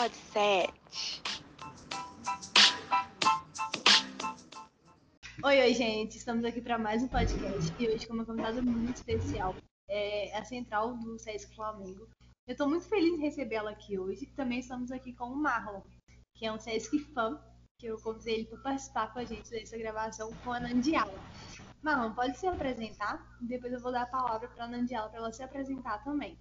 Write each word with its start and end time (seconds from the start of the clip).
Pod 0.00 0.14
7. 0.32 0.72
Oi, 5.44 5.60
oi, 5.60 5.74
gente. 5.74 6.16
Estamos 6.16 6.42
aqui 6.42 6.62
para 6.62 6.78
mais 6.78 7.02
um 7.02 7.08
podcast 7.08 7.70
e 7.78 7.86
hoje 7.86 8.06
com 8.06 8.14
uma 8.14 8.24
convidada 8.24 8.62
muito 8.62 8.96
especial. 8.96 9.54
É 9.90 10.34
a 10.38 10.42
central 10.42 10.96
do 10.96 11.18
Sesc 11.18 11.54
Flamengo. 11.54 12.08
Eu 12.48 12.52
estou 12.52 12.66
muito 12.66 12.88
feliz 12.88 13.12
em 13.12 13.20
recebê-la 13.20 13.72
aqui 13.72 13.98
hoje. 13.98 14.24
Também 14.34 14.60
estamos 14.60 14.90
aqui 14.90 15.12
com 15.12 15.26
o 15.26 15.36
Marlon, 15.36 15.82
que 16.34 16.46
é 16.46 16.52
um 16.52 16.58
Sesc 16.58 16.98
fã, 17.12 17.38
que 17.78 17.88
eu 17.88 18.00
convidei 18.00 18.36
ele 18.36 18.46
para 18.46 18.58
participar 18.62 19.12
com 19.12 19.18
a 19.18 19.24
gente 19.26 19.50
dessa 19.50 19.76
gravação 19.76 20.32
com 20.42 20.50
a 20.50 20.60
Nandiala. 20.60 21.12
Marlon, 21.82 22.14
pode 22.14 22.38
se 22.38 22.46
apresentar? 22.46 23.22
Depois 23.42 23.70
eu 23.70 23.80
vou 23.80 23.92
dar 23.92 24.04
a 24.04 24.06
palavra 24.06 24.48
para 24.48 24.64
a 24.64 24.68
Nandiala 24.68 25.10
para 25.10 25.18
ela 25.18 25.32
se 25.32 25.42
apresentar 25.42 26.02
também. 26.02 26.38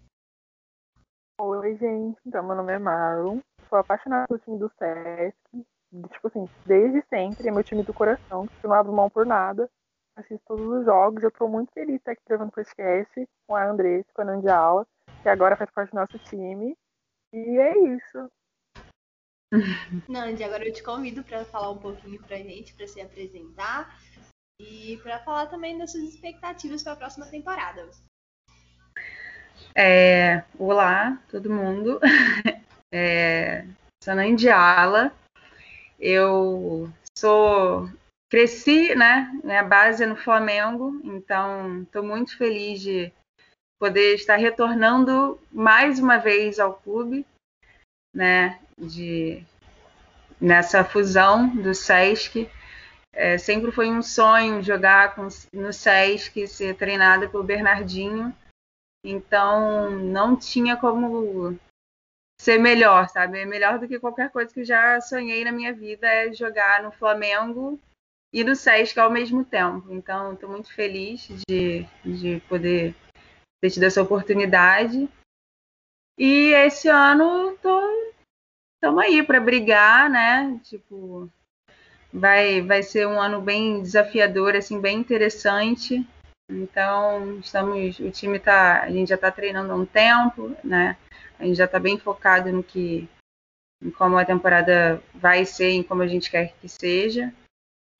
Oi, 1.41 1.76
gente. 1.76 2.18
Então, 2.26 2.41
meu 2.41 2.55
nome 2.55 2.71
é 2.71 2.80
Marlon. 2.80 3.41
Sou 3.70 3.78
apaixonada 3.78 4.28
pelo 4.28 4.40
time 4.40 4.58
do 4.58 4.72
Sesc. 4.78 5.38
Tipo 6.12 6.27
assim, 6.27 6.50
desde 6.66 7.04
sempre. 7.08 7.48
É 7.48 7.52
meu 7.52 7.64
time 7.64 7.84
do 7.84 7.94
coração, 7.94 8.48
que 8.48 8.66
eu 8.66 8.70
não 8.70 8.76
abro 8.76 8.91
mão 8.91 9.10
por 9.10 9.26
nada. 9.26 9.70
Assisto 10.16 10.44
todos 10.48 10.66
os 10.66 10.86
jogos. 10.86 11.23
Eu 11.23 11.32
tô 11.32 11.48
muito 11.48 11.72
feliz 11.72 11.94
de 11.94 11.98
estar 11.98 12.12
aqui 12.12 12.22
gravando 12.27 12.52
podcast 12.52 13.27
com 13.48 13.55
a 13.55 13.70
Andressa, 13.70 14.10
com 14.13 14.22
a 14.24 14.26
Nandiala, 14.26 14.88
que 15.22 15.30
agora 15.30 15.55
faz 15.55 15.70
parte 15.72 15.91
do 15.91 15.98
nosso 15.98 16.18
time. 16.20 16.76
E 17.32 17.58
é 17.58 17.77
isso. 17.94 18.32
Nandi, 20.08 20.44
agora 20.44 20.68
eu 20.68 20.74
te 20.74 20.84
convido 20.84 21.24
para 21.24 21.46
falar 21.46 21.72
um 21.72 21.77
pouquinho 21.77 22.22
pra 22.22 22.38
gente, 22.38 22.74
para 22.76 22.88
se 22.88 23.02
apresentar 23.02 23.99
e 24.60 24.98
para 25.02 25.20
falar 25.20 25.48
também 25.48 25.77
das 25.77 25.91
suas 25.91 26.04
expectativas 26.04 26.84
para 26.84 26.94
a 26.94 26.98
próxima 26.98 27.26
temporada. 27.27 27.90
É, 29.76 30.44
olá, 30.58 31.22
todo 31.30 31.49
mundo. 31.49 31.99
É, 32.91 33.65
sou 34.04 34.15
Nandiala. 34.15 35.13
Eu 35.99 36.91
sou 37.18 37.90
cresci, 38.29 38.96
né? 38.96 39.31
Minha 39.43 39.63
base 39.63 40.04
é 40.04 40.07
no 40.07 40.15
Flamengo, 40.15 40.99
então 41.04 41.84
estou 41.84 42.04
muito 42.04 42.37
feliz 42.37 42.79
de 42.81 43.12
poder 43.79 44.15
estar 44.15 44.37
retornando 44.37 45.40
mais 45.51 45.99
uma 45.99 46.18
vez 46.18 46.59
ao 46.59 46.73
clube, 46.73 47.26
né? 48.15 48.59
De 48.77 49.43
nessa 50.40 50.84
fusão 50.84 51.48
do 51.55 51.74
Sesc. 51.74 52.49
É, 53.12 53.37
sempre 53.37 53.71
foi 53.71 53.90
um 53.90 54.01
sonho 54.01 54.63
jogar 54.63 55.15
com, 55.15 55.27
no 55.51 55.74
Sesc, 55.74 56.48
ser 56.48 56.76
treinada 56.76 57.27
pelo 57.27 57.43
Bernardinho. 57.43 58.35
Então, 59.03 59.90
não 59.91 60.35
tinha 60.35 60.77
como 60.77 61.57
ser 62.40 62.57
melhor, 62.57 63.09
sabe? 63.09 63.40
É 63.40 63.45
melhor 63.45 63.77
do 63.77 63.87
que 63.87 63.99
qualquer 63.99 64.31
coisa 64.31 64.53
que 64.53 64.62
eu 64.62 64.66
já 64.66 65.00
sonhei 65.01 65.44
na 65.44 65.51
minha 65.51 65.73
vida 65.73 66.07
é 66.07 66.34
jogar 66.34 66.81
no 66.81 66.91
Flamengo 66.91 67.79
e 68.34 68.44
no 68.44 68.56
Sesc 68.56 68.97
ao 69.00 69.12
mesmo 69.12 69.44
tempo. 69.44 69.91
Então, 69.91 70.34
estou 70.34 70.50
muito 70.50 70.73
feliz 70.73 71.28
de, 71.47 71.85
de 72.03 72.41
poder 72.47 72.96
ter 73.62 73.69
tido 73.69 73.84
essa 73.84 74.01
oportunidade. 74.01 75.09
E 76.18 76.53
esse 76.53 76.88
ano 76.88 77.51
estamos 77.53 79.03
aí 79.03 79.22
para 79.24 79.40
brigar, 79.40 80.09
né? 80.09 80.59
Tipo, 80.63 81.29
vai, 82.13 82.62
vai 82.62 82.84
ser 82.84 83.07
um 83.07 83.19
ano 83.19 83.41
bem 83.41 83.81
desafiador, 83.81 84.56
assim, 84.56 84.79
bem 84.79 84.97
interessante. 84.97 86.07
Então, 86.50 87.40
estamos, 87.40 88.00
o 88.00 88.09
time 88.12 88.40
tá, 88.40 88.81
a 88.81 88.90
gente 88.90 89.09
já 89.09 89.16
está 89.16 89.31
treinando 89.31 89.72
há 89.72 89.75
um 89.75 89.85
tempo, 89.85 90.56
né? 90.63 90.97
A 91.40 91.45
gente 91.45 91.56
já 91.56 91.66
está 91.66 91.79
bem 91.79 91.97
focado 91.97 92.51
no 92.51 92.62
que, 92.62 93.07
em 93.81 93.90
como 93.91 94.18
a 94.18 94.25
temporada 94.25 95.01
vai 95.16 95.46
ser, 95.46 95.69
em 95.69 95.81
como 95.81 96.02
a 96.02 96.08
gente 96.08 96.30
quer 96.30 96.53
que 96.59 96.68
seja, 96.68 97.34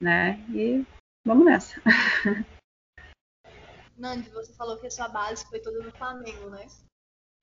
né? 0.02 0.38
E 0.50 0.86
vamos 1.26 1.46
nessa. 1.46 1.82
Nandi, 3.98 4.30
você 4.30 4.54
falou 4.54 4.78
que 4.78 4.88
a 4.88 4.92
sua 4.92 5.08
base 5.08 5.46
foi 5.50 5.60
toda 5.60 5.80
no 5.82 5.92
Flamengo, 5.92 6.50
né? 6.50 6.68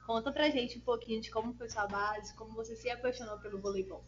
Conta 0.07 0.31
pra 0.31 0.51
gente 0.51 0.79
um 0.79 0.83
pouquinho 0.83 1.21
de 1.21 1.31
como 1.31 1.55
foi 1.55 1.69
sua 1.69 1.87
base, 1.87 2.35
como 2.37 2.53
você 2.53 2.77
se 2.77 2.89
apaixonou 2.91 3.39
pelo 3.39 3.61
voleibol. 3.61 4.05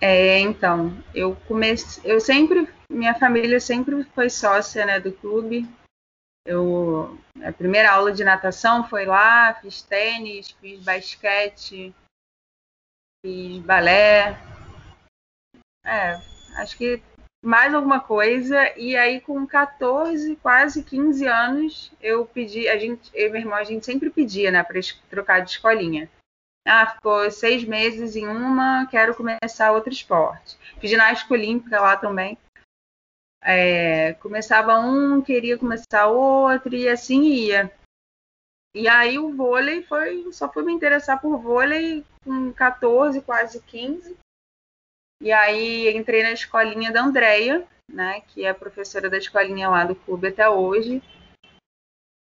É, 0.00 0.38
então, 0.40 0.92
eu 1.14 1.36
comecei, 1.46 2.10
eu 2.10 2.20
sempre, 2.20 2.68
minha 2.90 3.14
família 3.18 3.58
sempre 3.60 4.04
foi 4.14 4.30
sócia, 4.30 4.86
né, 4.86 5.00
do 5.00 5.12
clube. 5.12 5.68
Eu, 6.44 7.18
a 7.42 7.52
primeira 7.52 7.92
aula 7.92 8.12
de 8.12 8.24
natação 8.24 8.88
foi 8.88 9.04
lá, 9.04 9.54
fiz 9.54 9.82
tênis, 9.82 10.50
fiz 10.52 10.82
basquete, 10.82 11.94
fiz 13.24 13.58
balé. 13.64 14.36
É, 15.84 16.14
acho 16.56 16.76
que 16.76 17.02
mais 17.42 17.72
alguma 17.74 18.00
coisa. 18.00 18.56
E 18.78 18.96
aí, 18.96 19.20
com 19.20 19.46
14, 19.46 20.36
quase 20.36 20.82
15 20.82 21.26
anos, 21.26 21.92
eu 22.00 22.26
pedi, 22.26 22.68
a 22.68 22.78
gente, 22.78 23.10
eu 23.14 23.28
e 23.28 23.30
meu 23.30 23.40
irmão, 23.40 23.58
a 23.58 23.64
gente 23.64 23.84
sempre 23.84 24.10
pedia, 24.10 24.50
né, 24.50 24.62
para 24.62 24.80
trocar 25.08 25.40
de 25.40 25.50
escolinha. 25.50 26.10
Ah, 26.66 26.86
ficou 26.86 27.30
seis 27.30 27.64
meses 27.64 28.14
em 28.14 28.26
uma, 28.26 28.86
quero 28.90 29.14
começar 29.14 29.72
outro 29.72 29.90
esporte. 29.90 30.58
Fiz 30.78 30.90
ginástica 30.90 31.32
olímpica 31.32 31.80
lá 31.80 31.96
também. 31.96 32.36
É, 33.42 34.14
começava 34.14 34.78
um, 34.78 35.22
queria 35.22 35.56
começar 35.58 36.06
outro, 36.08 36.74
e 36.74 36.88
assim 36.88 37.22
ia. 37.22 37.72
E 38.74 38.86
aí 38.86 39.18
o 39.18 39.34
vôlei 39.34 39.82
foi, 39.82 40.30
só 40.32 40.52
fui 40.52 40.62
me 40.64 40.72
interessar 40.72 41.20
por 41.20 41.38
vôlei 41.38 42.04
com 42.24 42.52
14, 42.52 43.20
quase 43.22 43.60
15. 43.62 44.16
E 45.22 45.32
aí 45.32 45.96
entrei 45.96 46.22
na 46.22 46.32
escolinha 46.32 46.92
da 46.92 47.02
Andrea, 47.02 47.66
né, 47.90 48.20
que 48.28 48.44
é 48.44 48.52
professora 48.52 49.08
da 49.08 49.18
escolinha 49.18 49.68
lá 49.68 49.84
do 49.84 49.94
clube 49.94 50.28
até 50.28 50.48
hoje. 50.48 51.02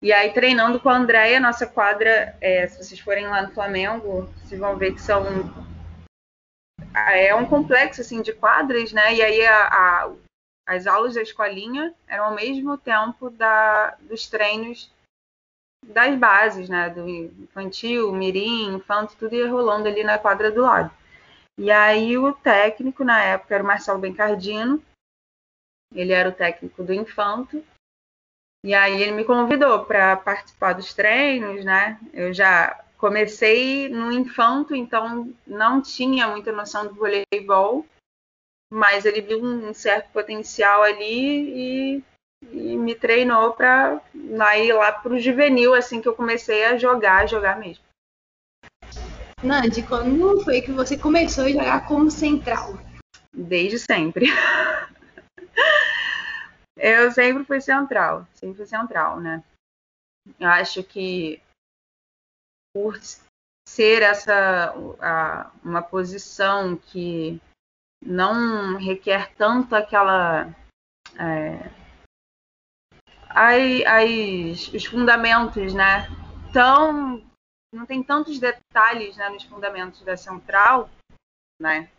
E 0.03 0.12
aí, 0.12 0.34
treinando 0.34 0.81
com 0.81 0.90
a 0.90 0.97
Andréia, 0.97 1.40
nossa 1.40 1.66
quadra, 1.66 2.38
é, 2.41 2.68
se 2.68 2.78
vocês 2.78 3.00
forem 3.00 3.25
lá 3.25 3.41
no 3.41 3.53
Flamengo, 3.53 4.23
vocês 4.35 4.59
vão 4.59 4.78
ver 4.78 4.94
que 4.94 5.02
são. 5.02 5.23
É 6.94 7.34
um 7.34 7.46
complexo 7.46 8.02
assim, 8.02 8.22
de 8.22 8.34
quadras, 8.34 8.91
né? 8.91 9.16
E 9.16 9.22
aí 9.22 9.46
a, 9.46 9.68
a, 9.68 10.12
as 10.66 10.88
aulas 10.88 11.16
da 11.16 11.22
escolinha 11.22 11.94
eram 12.07 12.25
ao 12.25 12.35
mesmo 12.35 12.78
tempo 12.78 13.29
da, 13.29 13.91
dos 14.01 14.28
treinos 14.28 14.91
das 15.85 16.18
bases, 16.18 16.69
né? 16.69 16.90
Do 16.90 17.07
infantil, 17.07 18.12
mirim, 18.13 18.75
infanto, 18.75 19.16
tudo 19.18 19.35
ia 19.35 19.52
rolando 19.52 19.88
ali 19.88 20.03
na 20.03 20.18
quadra 20.18 20.52
do 20.52 20.62
lado. 20.62 20.91
E 21.57 21.69
aí 21.69 22.18
o 22.18 22.34
técnico 22.34 23.03
na 23.03 23.22
época 23.22 23.53
era 23.53 23.63
o 23.63 23.68
Marcelo 23.68 24.00
Bencardino, 24.00 24.84
ele 25.94 26.12
era 26.12 26.29
o 26.29 26.34
técnico 26.34 26.84
do 26.84 26.94
infanto, 26.94 27.63
e 28.66 28.73
aí 28.73 29.02
ele 29.02 29.12
me 29.12 29.25
convidou 29.25 29.85
para 29.85 30.16
participar 30.16 30.73
dos 30.73 30.94
treinos, 30.94 31.63
né? 31.66 32.00
Eu 32.13 32.34
já 32.34 32.81
comecei 32.97 33.90
no 33.90 34.12
infanto, 34.12 34.73
então 34.73 35.31
não 35.46 35.81
tinha 35.81 36.28
muita 36.28 36.52
noção 36.52 36.88
do 36.88 36.96
voleibol, 36.96 37.85
mas 38.73 39.06
ele 39.06 39.22
viu 39.22 39.39
um 39.39 39.72
certo 39.72 40.11
potencial 40.11 40.81
ali 40.81 42.00
e, 42.00 42.03
e 42.51 42.75
me 42.75 42.95
treinou 42.95 43.53
para 43.53 44.01
ir 44.57 44.73
lá 44.73 44.91
para 44.91 45.13
o 45.13 45.19
juvenil, 45.19 45.75
assim 45.75 46.01
que 46.01 46.07
eu 46.07 46.16
comecei 46.16 46.66
a 46.66 46.75
jogar, 46.75 47.22
a 47.22 47.25
jogar 47.28 47.59
mesmo. 47.59 47.84
Nandi, 49.44 49.84
quando 49.84 50.44
foi 50.44 50.61
que 50.61 50.72
você 50.72 50.97
começou 50.97 51.44
a 51.44 51.51
jogar 51.51 51.88
como 51.88 52.09
central? 52.09 52.73
Desde 53.31 53.78
sempre. 53.78 54.25
Eu 56.75 57.11
sempre 57.11 57.45
fui 57.45 57.61
central, 57.61 58.28
sempre 58.34 58.57
fui 58.57 58.66
central, 58.66 59.19
né? 59.19 59.44
Eu 60.40 60.49
acho 60.49 60.84
que 60.84 61.40
por 62.76 62.99
ser 63.69 64.02
essa 64.02 64.73
a, 64.99 65.52
uma 65.64 65.81
posição 65.81 66.76
que 66.76 67.40
não 68.05 68.78
requer 68.78 69.34
tanto 69.35 69.76
aquela 69.76 70.53
é, 71.17 71.70
as, 73.29 73.85
as, 73.85 74.73
os 74.73 74.85
fundamentos, 74.85 75.73
né? 75.73 76.08
Tão 76.52 77.23
não 77.73 77.85
tem 77.88 78.03
tantos 78.03 78.38
detalhes 78.38 79.17
né, 79.17 79.29
nos 79.29 79.44
fundamentos 79.44 80.02
da 80.03 80.16
central, 80.16 80.91
né? 81.59 81.90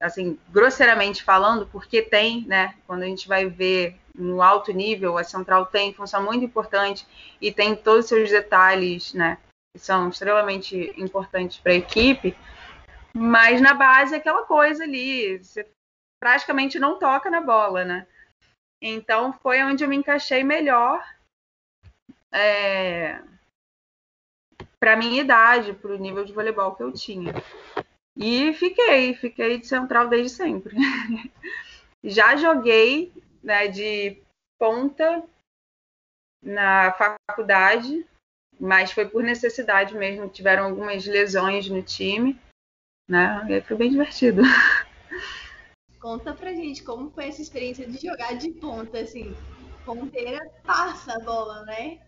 assim, 0.00 0.38
grosseiramente 0.50 1.22
falando, 1.22 1.66
porque 1.66 2.02
tem, 2.02 2.44
né? 2.46 2.74
Quando 2.86 3.02
a 3.02 3.06
gente 3.06 3.26
vai 3.26 3.48
ver 3.48 3.98
no 4.14 4.42
alto 4.42 4.72
nível, 4.72 5.18
a 5.18 5.24
central 5.24 5.66
tem 5.66 5.92
função 5.92 6.22
muito 6.22 6.44
importante 6.44 7.06
e 7.40 7.52
tem 7.52 7.74
todos 7.74 8.04
os 8.04 8.08
seus 8.08 8.30
detalhes, 8.30 9.14
né? 9.14 9.38
Que 9.74 9.82
são 9.82 10.08
extremamente 10.08 10.92
importantes 10.96 11.58
para 11.58 11.72
a 11.72 11.76
equipe. 11.76 12.36
Mas 13.18 13.62
na 13.62 13.72
base 13.72 14.14
é 14.14 14.18
aquela 14.18 14.44
coisa 14.44 14.84
ali, 14.84 15.38
você 15.38 15.66
praticamente 16.20 16.78
não 16.78 16.98
toca 16.98 17.30
na 17.30 17.40
bola, 17.40 17.82
né? 17.82 18.06
Então 18.80 19.32
foi 19.32 19.62
onde 19.62 19.82
eu 19.82 19.88
me 19.88 19.96
encaixei 19.96 20.44
melhor. 20.44 21.02
É... 22.30 23.22
para 24.78 24.96
minha 24.96 25.22
idade, 25.22 25.72
para 25.72 25.92
o 25.92 25.98
nível 25.98 26.26
de 26.26 26.32
voleibol 26.34 26.74
que 26.74 26.82
eu 26.82 26.92
tinha. 26.92 27.32
E 28.14 28.52
fiquei, 28.52 29.14
fiquei 29.14 29.58
de 29.58 29.66
central 29.66 30.08
desde 30.08 30.28
sempre. 30.28 30.76
Já 32.04 32.36
joguei 32.36 33.12
né, 33.42 33.68
de 33.68 34.20
ponta 34.58 35.22
na 36.42 36.92
faculdade, 36.92 38.06
mas 38.60 38.92
foi 38.92 39.08
por 39.08 39.22
necessidade 39.22 39.94
mesmo. 39.94 40.28
Tiveram 40.28 40.64
algumas 40.64 41.06
lesões 41.06 41.68
no 41.68 41.82
time, 41.82 42.38
né? 43.08 43.44
E 43.48 43.54
aí 43.54 43.60
foi 43.60 43.76
bem 43.76 43.90
divertido. 43.90 44.42
Conta 46.00 46.32
pra 46.34 46.52
gente 46.52 46.82
como 46.84 47.10
foi 47.10 47.28
essa 47.28 47.42
experiência 47.42 47.86
de 47.86 48.04
jogar 48.04 48.34
de 48.36 48.50
ponta, 48.52 48.98
assim. 48.98 49.34
Ponteira 49.84 50.40
passa 50.64 51.14
a 51.14 51.18
bola, 51.20 51.64
né? 51.64 51.98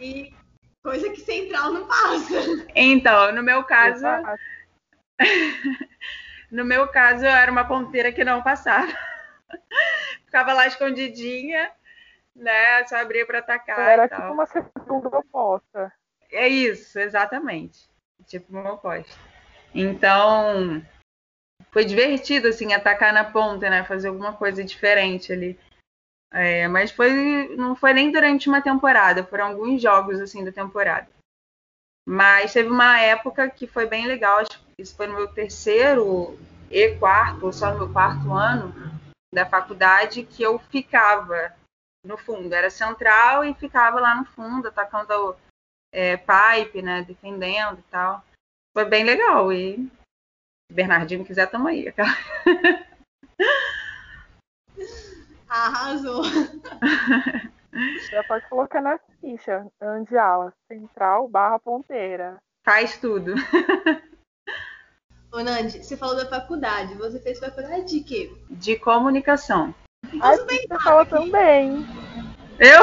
E 0.00 0.34
coisa 0.82 1.10
que 1.10 1.20
central 1.20 1.72
não 1.72 1.86
passa. 1.86 2.34
Então, 2.74 3.32
no 3.32 3.42
meu 3.42 3.64
caso. 3.64 4.04
no 6.50 6.64
meu 6.64 6.88
caso, 6.88 7.24
eu 7.24 7.30
era 7.30 7.50
uma 7.50 7.66
ponteira 7.66 8.12
que 8.12 8.24
não 8.24 8.42
passava. 8.42 8.92
Ficava 10.24 10.52
lá 10.52 10.66
escondidinha, 10.66 11.70
né? 12.34 12.86
Só 12.86 12.96
abria 12.96 13.26
para 13.26 13.38
atacar. 13.38 13.78
Era 13.78 14.08
tipo 14.08 14.32
uma 14.32 14.46
segunda 14.46 15.08
oposta. 15.08 15.92
É 16.30 16.48
isso, 16.48 16.98
exatamente. 16.98 17.88
Tipo 18.26 18.52
uma 18.52 18.72
oposta. 18.72 19.29
Então, 19.74 20.82
foi 21.70 21.84
divertido, 21.84 22.48
assim, 22.48 22.72
atacar 22.72 23.12
na 23.12 23.24
ponta, 23.24 23.70
né? 23.70 23.84
Fazer 23.84 24.08
alguma 24.08 24.32
coisa 24.32 24.64
diferente 24.64 25.32
ali. 25.32 25.58
É, 26.32 26.68
mas 26.68 26.90
foi, 26.90 27.54
não 27.56 27.74
foi 27.74 27.92
nem 27.92 28.12
durante 28.12 28.48
uma 28.48 28.62
temporada, 28.62 29.24
foram 29.24 29.46
alguns 29.46 29.82
jogos, 29.82 30.20
assim, 30.20 30.44
da 30.44 30.52
temporada. 30.52 31.08
Mas 32.06 32.52
teve 32.52 32.68
uma 32.68 33.00
época 33.00 33.50
que 33.50 33.66
foi 33.66 33.86
bem 33.86 34.06
legal, 34.06 34.38
acho 34.38 34.58
que 34.58 34.82
isso 34.82 34.96
foi 34.96 35.06
no 35.06 35.14
meu 35.14 35.28
terceiro 35.28 36.38
e 36.70 36.94
quarto, 36.96 37.46
ou 37.46 37.52
só 37.52 37.72
no 37.72 37.78
meu 37.78 37.92
quarto 37.92 38.32
ano 38.32 38.72
da 39.32 39.44
faculdade, 39.46 40.24
que 40.24 40.42
eu 40.42 40.58
ficava 40.58 41.52
no 42.04 42.16
fundo, 42.16 42.52
era 42.54 42.70
central 42.70 43.44
e 43.44 43.54
ficava 43.54 44.00
lá 44.00 44.14
no 44.14 44.24
fundo, 44.24 44.68
atacando 44.68 45.36
é, 45.92 46.16
pipe, 46.16 46.82
né, 46.82 47.02
defendendo 47.02 47.78
e 47.78 47.82
tal. 47.90 48.24
Foi 48.72 48.84
bem 48.84 49.04
legal 49.04 49.52
e 49.52 49.90
Bernardinho 50.70 51.24
quiser, 51.24 51.46
tamo 51.50 51.68
aí. 51.68 51.92
Arrasou. 55.48 56.22
Já 58.10 58.22
pode 58.24 58.48
colocar 58.48 58.80
na 58.80 58.98
ficha, 59.20 59.66
de 60.08 60.16
ala, 60.16 60.52
central 60.68 61.28
barra 61.28 61.58
ponteira. 61.58 62.38
Faz 62.64 62.98
tudo. 62.98 63.34
Ô 65.32 65.40
Nandi, 65.42 65.82
você 65.82 65.96
falou 65.96 66.16
da 66.16 66.28
faculdade. 66.28 66.94
Você 66.94 67.20
fez 67.20 67.38
faculdade 67.38 67.86
de 67.86 68.00
quê? 68.00 68.32
De 68.50 68.76
comunicação. 68.76 69.72
Ai, 70.20 70.36
você 70.36 70.66
fala 70.82 71.06
também. 71.06 71.86
Eu? 72.58 72.80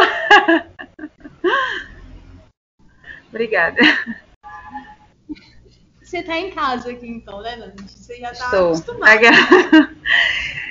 Obrigada. 3.27 3.81
Você 6.07 6.23
tá 6.23 6.37
em 6.37 6.51
casa 6.51 6.89
aqui 6.89 7.05
então, 7.05 7.41
né, 7.41 7.57
Nandi? 7.57 7.83
Você 7.91 8.15
já 8.15 8.29
tá 8.29 8.45
Estou. 8.45 8.67
acostumada. 8.67 9.21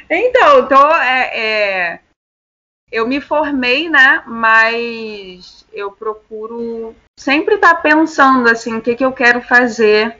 Então, 0.08 0.68
tô, 0.68 0.94
é, 0.94 1.36
é, 1.36 2.00
eu 2.92 3.08
me 3.08 3.20
formei, 3.20 3.90
né? 3.90 4.22
Mas 4.24 5.66
eu 5.72 5.90
procuro 5.90 6.94
sempre 7.18 7.56
estar 7.56 7.74
tá 7.74 7.80
pensando 7.80 8.48
assim, 8.48 8.76
o 8.76 8.80
que, 8.80 8.94
que 8.94 9.04
eu 9.04 9.12
quero 9.12 9.42
fazer 9.42 10.16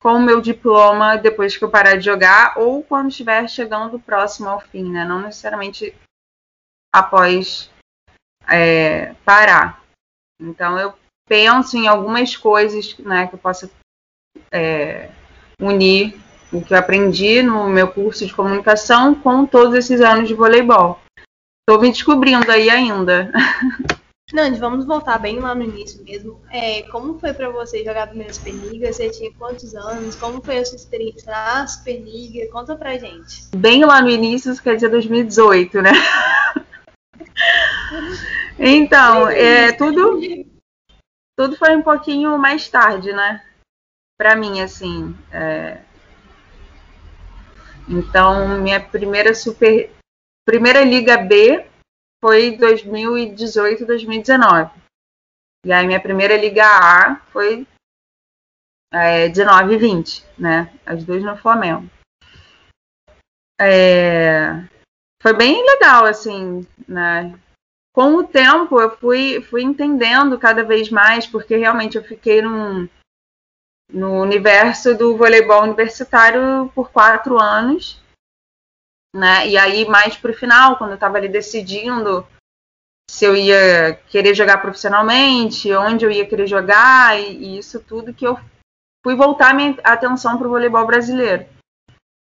com 0.00 0.14
o 0.14 0.22
meu 0.22 0.40
diploma 0.40 1.18
depois 1.18 1.58
que 1.58 1.62
eu 1.62 1.70
parar 1.70 1.96
de 1.96 2.06
jogar 2.06 2.58
ou 2.58 2.82
quando 2.82 3.10
estiver 3.10 3.46
chegando 3.50 4.00
próximo 4.00 4.48
ao 4.48 4.60
fim, 4.60 4.90
né? 4.90 5.04
Não 5.04 5.20
necessariamente 5.20 5.94
após 6.90 7.70
é, 8.50 9.12
parar. 9.26 9.84
Então 10.40 10.78
eu 10.78 10.94
penso 11.28 11.76
em 11.76 11.86
algumas 11.86 12.34
coisas 12.34 12.96
né, 12.98 13.26
que 13.26 13.34
eu 13.34 13.38
possa 13.38 13.70
é, 14.52 15.10
unir 15.60 16.18
o 16.52 16.62
que 16.62 16.72
eu 16.72 16.78
aprendi 16.78 17.42
no 17.42 17.68
meu 17.68 17.88
curso 17.88 18.26
de 18.26 18.34
comunicação 18.34 19.14
com 19.14 19.44
todos 19.44 19.74
esses 19.74 20.00
anos 20.00 20.28
de 20.28 20.34
voleibol. 20.34 21.00
Estou 21.68 21.82
me 21.82 21.90
descobrindo 21.90 22.50
aí 22.50 22.70
ainda. 22.70 23.30
Nandi, 24.32 24.60
vamos 24.60 24.84
voltar 24.84 25.18
bem 25.18 25.38
lá 25.38 25.54
no 25.54 25.62
início 25.62 26.04
mesmo. 26.04 26.38
É, 26.50 26.82
como 26.82 27.18
foi 27.18 27.32
para 27.32 27.48
você 27.48 27.78
jogar 27.78 28.02
a 28.02 28.06
primeira 28.06 28.32
Superliga? 28.32 28.92
Você 28.92 29.08
tinha 29.08 29.32
quantos 29.32 29.74
anos? 29.74 30.16
Como 30.16 30.42
foi 30.42 30.58
a 30.58 30.64
sua 30.66 30.76
experiência 30.76 31.30
na 31.30 31.66
Superliga? 31.66 32.50
Conta 32.52 32.76
pra 32.76 32.98
gente. 32.98 33.48
Bem 33.56 33.84
lá 33.86 34.02
no 34.02 34.10
início, 34.10 34.52
isso 34.52 34.62
quer 34.62 34.74
dizer 34.74 34.90
2018, 34.90 35.80
né? 35.80 35.92
então, 38.58 39.30
é, 39.30 39.72
tudo, 39.72 40.20
tudo 41.34 41.56
foi 41.56 41.74
um 41.74 41.82
pouquinho 41.82 42.36
mais 42.36 42.68
tarde, 42.68 43.12
né? 43.12 43.42
Para 44.18 44.34
mim, 44.34 44.60
assim. 44.60 45.16
É... 45.32 45.80
Então, 47.88 48.60
minha 48.60 48.80
primeira 48.80 49.32
super, 49.32 49.90
primeira 50.44 50.82
Liga 50.84 51.16
B 51.16 51.66
foi 52.22 52.56
2018, 52.56 53.86
2019. 53.86 54.70
E 55.64 55.72
aí 55.72 55.86
minha 55.86 56.00
primeira 56.00 56.36
Liga 56.36 56.64
A 56.66 57.16
foi 57.32 57.66
é, 58.92 59.28
19 59.28 59.74
e 59.74 59.78
20, 59.78 60.24
né? 60.38 60.72
As 60.84 61.04
duas 61.04 61.22
no 61.22 61.36
Flamengo. 61.36 61.88
É, 63.60 64.64
foi 65.22 65.32
bem 65.32 65.64
legal, 65.64 66.04
assim, 66.04 66.66
né? 66.86 67.38
Com 67.94 68.14
o 68.14 68.24
tempo 68.26 68.80
eu 68.80 68.96
fui, 68.96 69.40
fui 69.42 69.62
entendendo 69.62 70.38
cada 70.38 70.62
vez 70.62 70.90
mais, 70.90 71.26
porque 71.26 71.56
realmente 71.56 71.96
eu 71.96 72.04
fiquei 72.04 72.40
num, 72.40 72.88
no 73.90 74.20
universo 74.20 74.96
do 74.96 75.16
voleibol 75.16 75.62
universitário 75.62 76.70
por 76.74 76.90
quatro 76.90 77.40
anos 77.40 78.00
né? 79.14 79.48
E 79.48 79.56
aí, 79.56 79.86
mais 79.86 80.16
para 80.16 80.30
o 80.30 80.34
final, 80.34 80.76
quando 80.76 80.90
eu 80.90 80.94
estava 80.94 81.16
ali 81.16 81.28
decidindo 81.28 82.26
se 83.10 83.24
eu 83.24 83.34
ia 83.34 83.94
querer 84.08 84.34
jogar 84.34 84.58
profissionalmente, 84.58 85.72
onde 85.72 86.04
eu 86.04 86.10
ia 86.10 86.28
querer 86.28 86.46
jogar, 86.46 87.18
e, 87.18 87.36
e 87.36 87.58
isso 87.58 87.80
tudo 87.80 88.12
que 88.12 88.26
eu 88.26 88.38
fui 89.04 89.16
voltar 89.16 89.54
minha 89.54 89.76
atenção 89.82 90.36
para 90.36 90.46
o 90.46 90.50
voleibol 90.50 90.86
brasileiro. 90.86 91.46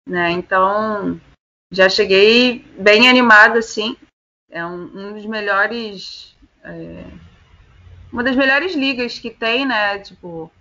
Né? 0.06 0.30
Então, 0.32 1.18
já 1.72 1.88
cheguei 1.88 2.58
bem 2.78 3.08
animada, 3.08 3.58
assim. 3.58 3.96
É 4.50 4.64
um, 4.64 4.82
um 4.82 5.12
dos 5.14 5.24
melhores. 5.24 6.36
É, 6.62 7.04
uma 8.12 8.22
das 8.22 8.36
melhores 8.36 8.74
ligas 8.74 9.18
que 9.18 9.30
tem, 9.30 9.66
né? 9.66 9.98
Tipo, 9.98 10.52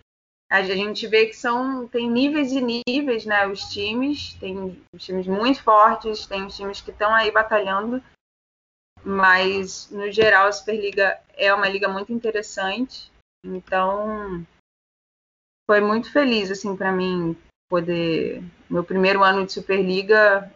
a 0.53 0.75
gente 0.75 1.07
vê 1.07 1.25
que 1.25 1.35
são 1.35 1.87
tem 1.87 2.07
níveis 2.07 2.51
e 2.51 2.83
níveis, 2.87 3.25
né? 3.25 3.47
Os 3.47 3.71
times 3.73 4.35
tem 4.35 4.79
os 4.93 5.03
times 5.03 5.25
muito 5.25 5.63
fortes, 5.63 6.27
tem 6.27 6.45
os 6.45 6.55
times 6.55 6.79
que 6.79 6.91
estão 6.91 7.11
aí 7.11 7.31
batalhando, 7.31 8.03
mas 9.03 9.89
no 9.89 10.11
geral 10.11 10.45
a 10.45 10.51
Superliga 10.51 11.19
é 11.35 11.51
uma 11.51 11.67
liga 11.67 11.89
muito 11.89 12.13
interessante. 12.13 13.11
Então 13.43 14.45
foi 15.67 15.81
muito 15.81 16.11
feliz 16.11 16.51
assim 16.51 16.75
para 16.75 16.91
mim 16.91 17.35
poder 17.67 18.43
meu 18.69 18.83
primeiro 18.83 19.23
ano 19.23 19.47
de 19.47 19.53
Superliga 19.53 20.53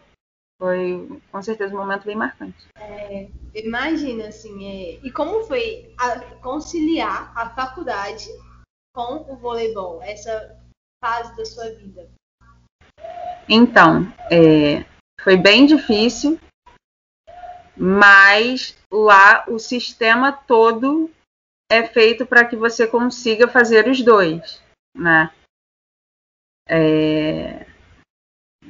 foi 0.60 1.20
com 1.32 1.42
certeza 1.42 1.74
um 1.74 1.78
momento 1.78 2.04
bem 2.04 2.14
marcante. 2.14 2.68
É, 2.76 3.28
imagina 3.52 4.28
assim, 4.28 4.64
é, 4.64 5.00
e 5.04 5.10
como 5.10 5.42
foi 5.42 5.92
a, 5.98 6.20
conciliar 6.36 7.32
a 7.36 7.50
faculdade 7.50 8.28
com 8.94 9.32
o 9.32 9.36
voleibol, 9.36 10.02
essa 10.02 10.56
fase 11.02 11.36
da 11.36 11.44
sua 11.44 11.70
vida? 11.70 12.08
Então, 13.48 14.02
é, 14.30 14.84
foi 15.20 15.36
bem 15.36 15.66
difícil, 15.66 16.38
mas 17.76 18.76
lá 18.92 19.44
o 19.48 19.58
sistema 19.58 20.32
todo 20.32 21.10
é 21.70 21.86
feito 21.86 22.26
para 22.26 22.44
que 22.44 22.56
você 22.56 22.86
consiga 22.86 23.46
fazer 23.48 23.88
os 23.88 24.02
dois, 24.02 24.62
né? 24.94 25.30
É, 26.68 27.66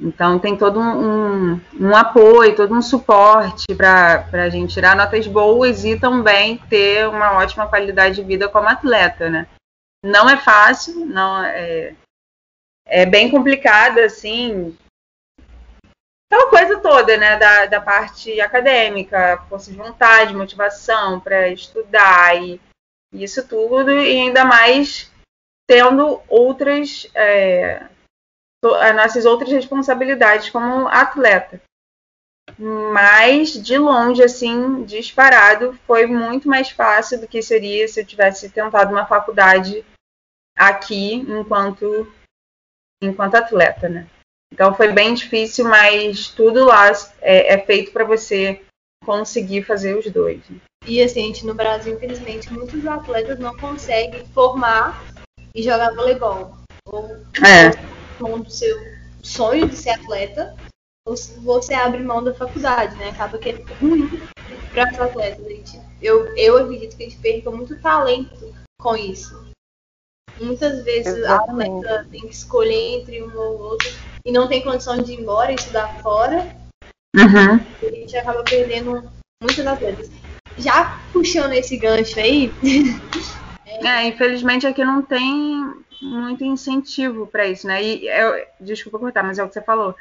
então 0.01 0.39
tem 0.39 0.57
todo 0.57 0.79
um, 0.79 1.59
um, 1.77 1.95
apoio, 1.95 2.55
todo 2.55 2.73
um 2.73 2.81
suporte 2.81 3.65
para 3.75 4.25
a 4.31 4.49
gente 4.49 4.73
tirar 4.73 4.95
notas 4.95 5.27
boas 5.27 5.83
e 5.83 5.99
também 5.99 6.57
ter 6.69 7.07
uma 7.09 7.33
ótima 7.33 7.67
qualidade 7.67 8.15
de 8.15 8.23
vida 8.23 8.47
como 8.47 8.69
atleta, 8.69 9.29
né? 9.29 9.47
Não 10.03 10.29
é 10.29 10.37
fácil, 10.37 11.05
não 11.05 11.43
é, 11.43 11.95
é 12.85 13.05
bem 13.05 13.29
complicado, 13.29 13.99
assim. 13.99 14.77
Aquela 16.31 16.49
coisa 16.49 16.79
toda, 16.79 17.17
né, 17.17 17.37
da, 17.37 17.65
da 17.65 17.81
parte 17.81 18.39
acadêmica, 18.39 19.43
força 19.49 19.71
de 19.71 19.77
vontade, 19.77 20.35
motivação 20.35 21.19
para 21.19 21.49
estudar 21.49 22.41
e 22.41 22.61
isso 23.11 23.47
tudo, 23.47 23.91
e 23.91 24.21
ainda 24.21 24.45
mais 24.45 25.11
tendo 25.67 26.21
outras 26.27 27.07
é, 27.15 27.87
as 28.81 28.95
nossas 28.95 29.25
outras 29.25 29.51
responsabilidades 29.51 30.49
como 30.49 30.87
atleta. 30.87 31.61
Mas 32.57 33.53
de 33.53 33.77
longe, 33.77 34.23
assim, 34.23 34.83
disparado, 34.83 35.77
foi 35.85 36.05
muito 36.05 36.47
mais 36.47 36.69
fácil 36.69 37.19
do 37.19 37.27
que 37.27 37.41
seria 37.41 37.87
se 37.87 38.01
eu 38.01 38.05
tivesse 38.05 38.49
tentado 38.49 38.91
uma 38.91 39.05
faculdade 39.05 39.85
aqui 40.57 41.13
enquanto 41.13 42.11
enquanto 43.01 43.35
atleta, 43.35 43.87
né? 43.87 44.07
Então 44.53 44.73
foi 44.73 44.91
bem 44.91 45.13
difícil, 45.13 45.65
mas 45.65 46.27
tudo 46.27 46.65
lá 46.65 46.91
é, 47.21 47.53
é 47.53 47.65
feito 47.65 47.91
para 47.91 48.03
você 48.03 48.61
conseguir 49.05 49.63
fazer 49.63 49.95
os 49.95 50.11
dois. 50.11 50.41
E 50.85 51.01
assim, 51.01 51.27
gente 51.27 51.45
no 51.45 51.53
Brasil, 51.53 51.95
infelizmente, 51.95 52.51
muitos 52.51 52.85
atletas 52.85 53.39
não 53.39 53.55
conseguem 53.57 54.25
formar 54.27 55.05
e 55.53 55.61
jogar 55.61 55.93
voleibol. 55.93 56.57
Ou 56.85 57.05
é. 57.45 57.69
do 58.19 58.49
seu 58.49 58.75
sonho 59.21 59.67
de 59.67 59.75
ser 59.75 59.91
atleta, 59.91 60.55
você 61.05 61.73
abre 61.73 62.03
mão 62.03 62.23
da 62.23 62.33
faculdade, 62.33 62.95
né? 62.97 63.09
Acaba 63.09 63.37
que 63.37 63.49
é 63.49 63.63
ruim 63.79 64.09
para 64.73 64.91
os 64.91 64.99
atletas. 64.99 65.45
Gente. 65.45 65.79
Eu, 66.01 66.25
eu 66.35 66.57
acredito 66.57 66.95
que 66.95 67.03
a 67.03 67.09
gente 67.09 67.21
perca 67.21 67.51
muito 67.51 67.79
talento 67.81 68.53
com 68.79 68.95
isso. 68.95 69.49
Muitas 70.39 70.83
vezes 70.85 71.17
Exatamente. 71.17 71.85
a 71.85 71.95
atleta 71.95 72.07
tem 72.09 72.21
que 72.21 72.33
escolher 72.33 73.01
entre 73.01 73.21
um 73.21 73.37
ou 73.37 73.59
outro 73.59 73.89
e 74.23 74.31
não 74.31 74.47
tem 74.47 74.63
condição 74.63 75.01
de 75.01 75.11
ir 75.11 75.19
embora 75.19 75.51
e 75.51 75.55
estudar 75.55 76.01
fora. 76.01 76.55
Uhum. 77.15 77.59
E 77.81 77.85
a 77.85 77.91
gente 77.91 78.17
acaba 78.17 78.43
perdendo 78.43 79.11
muitas 79.41 79.65
atletas. 79.67 80.09
Já 80.57 81.01
puxando 81.11 81.53
esse 81.53 81.75
gancho 81.77 82.19
aí. 82.19 82.51
é... 83.65 83.87
é, 84.05 84.07
infelizmente 84.07 84.65
aqui 84.65 84.83
não 84.83 85.01
tem 85.01 85.73
muito 86.01 86.43
incentivo 86.45 87.27
para 87.27 87.47
isso, 87.47 87.67
né? 87.67 87.83
E 87.83 88.07
eu, 88.07 88.45
desculpa 88.61 88.99
cortar, 88.99 89.23
mas 89.23 89.39
é 89.39 89.43
o 89.43 89.47
que 89.47 89.53
você 89.53 89.61
falou. 89.61 89.95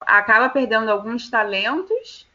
Acaba 0.00 0.48
perdendo 0.48 0.90
alguns 0.90 1.30
talentos 1.30 2.26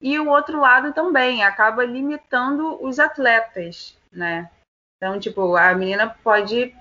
e 0.00 0.18
o 0.18 0.28
outro 0.28 0.60
lado 0.60 0.92
também 0.92 1.42
acaba 1.42 1.84
limitando 1.84 2.82
os 2.84 2.98
atletas, 2.98 3.96
né? 4.12 4.50
Então, 4.96 5.18
tipo, 5.18 5.56
a 5.56 5.74
menina 5.74 6.08
pode 6.22 6.74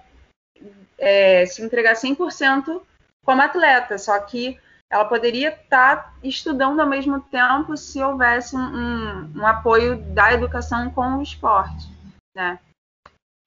é, 0.97 1.45
se 1.45 1.61
entregar 1.61 1.93
100% 1.93 2.81
como 3.23 3.41
atleta, 3.41 3.97
só 3.97 4.19
que 4.19 4.59
ela 4.89 5.05
poderia 5.05 5.49
estar 5.49 5.97
tá 5.97 6.13
estudando 6.23 6.79
ao 6.79 6.87
mesmo 6.87 7.19
tempo 7.21 7.75
se 7.75 8.01
houvesse 8.01 8.55
um, 8.55 9.37
um, 9.37 9.45
apoio 9.45 9.97
da 10.13 10.31
educação 10.31 10.89
com 10.91 11.17
o 11.17 11.21
esporte, 11.21 11.87
né? 12.35 12.59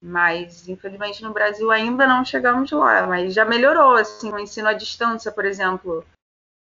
Mas, 0.03 0.69
infelizmente, 0.69 1.23
no 1.23 1.33
Brasil 1.33 1.71
ainda 1.71 2.07
não 2.07 2.25
chegamos 2.25 2.71
lá, 2.71 3.07
mas 3.07 3.35
já 3.35 3.45
melhorou, 3.45 3.97
assim, 3.97 4.33
o 4.33 4.39
ensino 4.39 4.69
à 4.69 4.73
distância, 4.73 5.31
por 5.31 5.45
exemplo, 5.45 6.05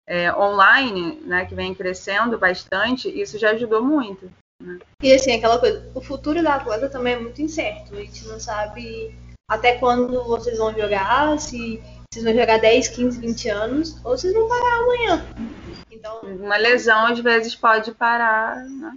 é, 0.08 0.34
online, 0.34 1.20
né, 1.26 1.44
que 1.44 1.54
vem 1.54 1.74
crescendo 1.74 2.38
bastante, 2.38 3.08
isso 3.08 3.38
já 3.38 3.50
ajudou 3.50 3.84
muito. 3.84 4.30
Né? 4.60 4.78
E, 5.02 5.12
assim, 5.12 5.32
aquela 5.32 5.58
coisa, 5.58 5.88
o 5.94 6.00
futuro 6.00 6.42
da 6.42 6.54
atleta 6.54 6.88
também 6.88 7.12
é 7.12 7.20
muito 7.20 7.42
incerto, 7.42 7.94
a 7.94 8.00
gente 8.00 8.26
não 8.26 8.40
sabe 8.40 9.14
até 9.48 9.76
quando 9.76 10.24
vocês 10.24 10.56
vão 10.56 10.74
jogar, 10.74 11.38
se 11.38 11.80
vocês 12.10 12.24
vão 12.24 12.34
jogar 12.34 12.58
10, 12.58 12.88
15, 12.88 13.20
20 13.20 13.48
anos, 13.50 13.96
ou 14.02 14.16
vocês 14.16 14.32
vão 14.32 14.48
parar 14.48 14.78
amanhã. 14.78 15.26
Então, 15.90 16.20
Uma 16.22 16.56
lesão 16.56 17.06
às 17.06 17.18
vezes 17.18 17.54
pode 17.54 17.92
parar, 17.92 18.64
né? 18.64 18.96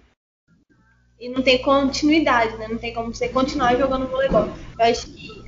E 1.19 1.29
não 1.29 1.43
tem 1.43 1.61
continuidade, 1.61 2.57
né? 2.57 2.67
Não 2.67 2.77
tem 2.77 2.93
como 2.93 3.13
você 3.13 3.29
continuar 3.29 3.75
jogando 3.75 4.07
voleibol. 4.07 4.49
Eu 4.79 4.85
acho 4.85 5.05
que 5.07 5.40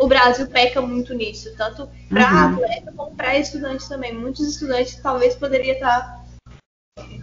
o 0.00 0.06
Brasil 0.06 0.46
peca 0.48 0.80
muito 0.80 1.14
nisso, 1.14 1.54
tanto 1.56 1.88
para 2.08 2.32
uhum. 2.32 2.54
atleta 2.54 2.92
como 2.92 3.16
para 3.16 3.38
estudante 3.38 3.88
também. 3.88 4.12
Muitos 4.12 4.46
estudantes 4.46 5.00
talvez 5.00 5.34
poderiam 5.34 5.74
estar 5.74 6.24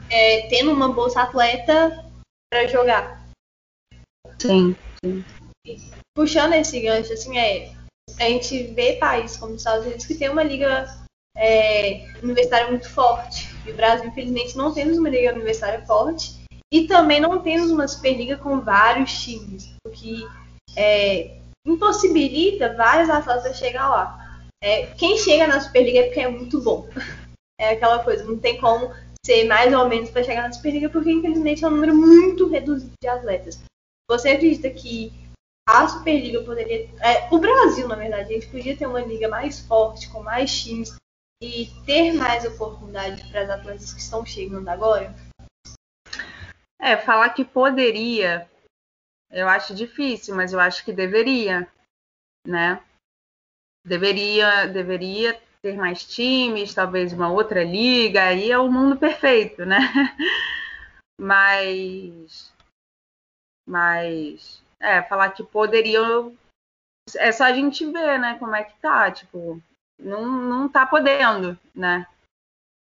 é, 0.09 0.47
tendo 0.47 0.71
uma 0.71 0.91
bolsa 0.91 1.21
atleta 1.21 2.05
para 2.51 2.67
jogar. 2.67 3.27
Sim, 4.39 4.75
sim. 5.03 5.23
Puxando 6.15 6.53
esse 6.53 6.79
gancho, 6.79 7.13
assim, 7.13 7.37
é 7.37 7.73
a 8.19 8.23
gente 8.23 8.63
vê 8.73 8.93
países 8.93 9.37
como 9.37 9.53
os 9.53 9.59
Estados 9.59 9.85
Unidos 9.85 10.05
que 10.05 10.15
tem 10.15 10.29
uma 10.29 10.43
liga 10.43 10.87
é, 11.37 12.05
universitária 12.21 12.69
muito 12.69 12.89
forte. 12.89 13.49
E 13.65 13.71
o 13.71 13.75
Brasil, 13.75 14.07
infelizmente, 14.07 14.57
não 14.57 14.73
temos 14.73 14.97
uma 14.97 15.09
liga 15.09 15.33
universitária 15.33 15.85
forte. 15.85 16.39
E 16.71 16.87
também 16.87 17.19
não 17.19 17.41
temos 17.41 17.71
uma 17.71 17.87
Superliga 17.87 18.37
com 18.37 18.61
vários 18.61 19.23
times, 19.23 19.73
o 19.85 19.89
que 19.89 20.23
é, 20.75 21.38
impossibilita 21.65 22.75
vários 22.75 23.09
atletas 23.09 23.57
chegar 23.57 23.89
lá. 23.89 24.41
É, 24.61 24.87
quem 24.87 25.17
chega 25.17 25.47
na 25.47 25.59
Superliga 25.59 25.99
é 25.99 26.03
porque 26.03 26.19
é 26.19 26.27
muito 26.27 26.61
bom. 26.61 26.87
É 27.61 27.71
aquela 27.71 28.01
coisa, 28.01 28.23
não 28.23 28.39
tem 28.39 28.57
como 28.57 28.89
ser 29.25 29.43
mais 29.43 29.73
ou 29.73 29.89
menos 29.89 30.09
para 30.09 30.23
chegar 30.23 30.43
na 30.43 30.53
Superliga, 30.53 30.89
porque 30.89 31.11
infelizmente 31.11 31.65
é 31.65 31.67
um 31.67 31.71
número 31.71 31.93
muito 31.93 32.47
reduzido 32.47 32.93
de 33.03 33.09
atletas. 33.09 33.61
Você 34.09 34.29
acredita 34.29 34.69
que 34.69 35.11
a 35.67 35.85
Superliga 35.87 36.41
poderia. 36.41 36.89
É, 37.01 37.27
o 37.29 37.37
Brasil, 37.37 37.85
na 37.85 37.95
verdade, 37.95 38.33
a 38.33 38.33
gente 38.33 38.47
podia 38.47 38.77
ter 38.77 38.87
uma 38.87 39.01
liga 39.01 39.27
mais 39.27 39.59
forte, 39.59 40.09
com 40.09 40.23
mais 40.23 40.63
times 40.63 40.95
e 41.41 41.67
ter 41.85 42.13
mais 42.13 42.43
oportunidade 42.45 43.29
para 43.29 43.41
as 43.41 43.49
atletas 43.49 43.93
que 43.93 44.01
estão 44.01 44.25
chegando 44.25 44.67
agora? 44.67 45.13
É, 46.79 46.97
falar 46.97 47.29
que 47.29 47.45
poderia, 47.45 48.49
eu 49.31 49.47
acho 49.47 49.75
difícil, 49.75 50.35
mas 50.35 50.53
eu 50.53 50.59
acho 50.59 50.83
que 50.83 50.91
deveria, 50.91 51.67
né? 52.45 52.83
Deveria, 53.85 54.67
deveria 54.67 55.39
ter 55.61 55.75
mais 55.75 56.03
times, 56.03 56.73
talvez 56.73 57.13
uma 57.13 57.31
outra 57.31 57.63
liga, 57.63 58.23
aí 58.23 58.51
é 58.51 58.57
o 58.57 58.71
mundo 58.71 58.97
perfeito, 58.97 59.65
né? 59.65 59.77
Mas, 61.21 62.53
mas 63.67 64.63
é, 64.79 65.03
falar 65.03 65.31
que 65.31 65.43
poderiam. 65.43 66.33
É 67.17 67.29
só 67.33 67.43
a 67.43 67.51
gente 67.51 67.85
ver, 67.91 68.17
né, 68.17 68.39
como 68.39 68.55
é 68.55 68.63
que 68.63 68.79
tá. 68.79 69.11
Tipo, 69.11 69.61
não, 69.99 70.25
não 70.25 70.69
tá 70.69 70.85
podendo, 70.85 71.59
né? 71.75 72.07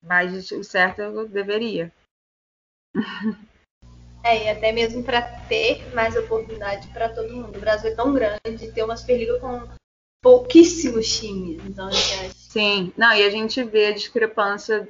Mas 0.03 0.51
o 0.51 0.63
certo 0.63 0.99
eu 1.01 1.27
deveria. 1.27 1.91
É, 4.27 4.45
e 4.45 4.49
até 4.49 4.71
mesmo 4.71 5.03
para 5.03 5.21
ter 5.47 5.93
mais 5.93 6.15
oportunidade 6.15 6.87
para 6.89 7.09
todo 7.09 7.33
mundo. 7.33 7.57
O 7.57 7.61
Brasil 7.61 7.91
é 7.91 7.95
tão 7.95 8.13
grande, 8.13 8.71
ter 8.73 8.83
uma 8.83 8.97
Superliga 8.97 9.39
com 9.39 9.67
pouquíssimos 10.21 11.19
times. 11.19 11.63
Então, 11.65 11.87
acha... 11.87 12.29
Sim, 12.33 12.91
não, 12.97 13.13
e 13.13 13.23
a 13.23 13.29
gente 13.29 13.63
vê 13.63 13.87
a 13.87 13.93
discrepância 13.93 14.87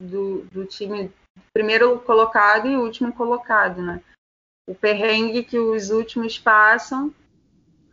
do, 0.00 0.42
do 0.52 0.64
time 0.64 1.10
primeiro 1.52 1.98
colocado 2.00 2.68
e 2.68 2.76
último 2.76 3.12
colocado, 3.12 3.82
né? 3.82 4.02
o 4.68 4.74
perrengue 4.74 5.42
que 5.42 5.58
os 5.58 5.88
últimos 5.88 6.38
passam 6.38 7.12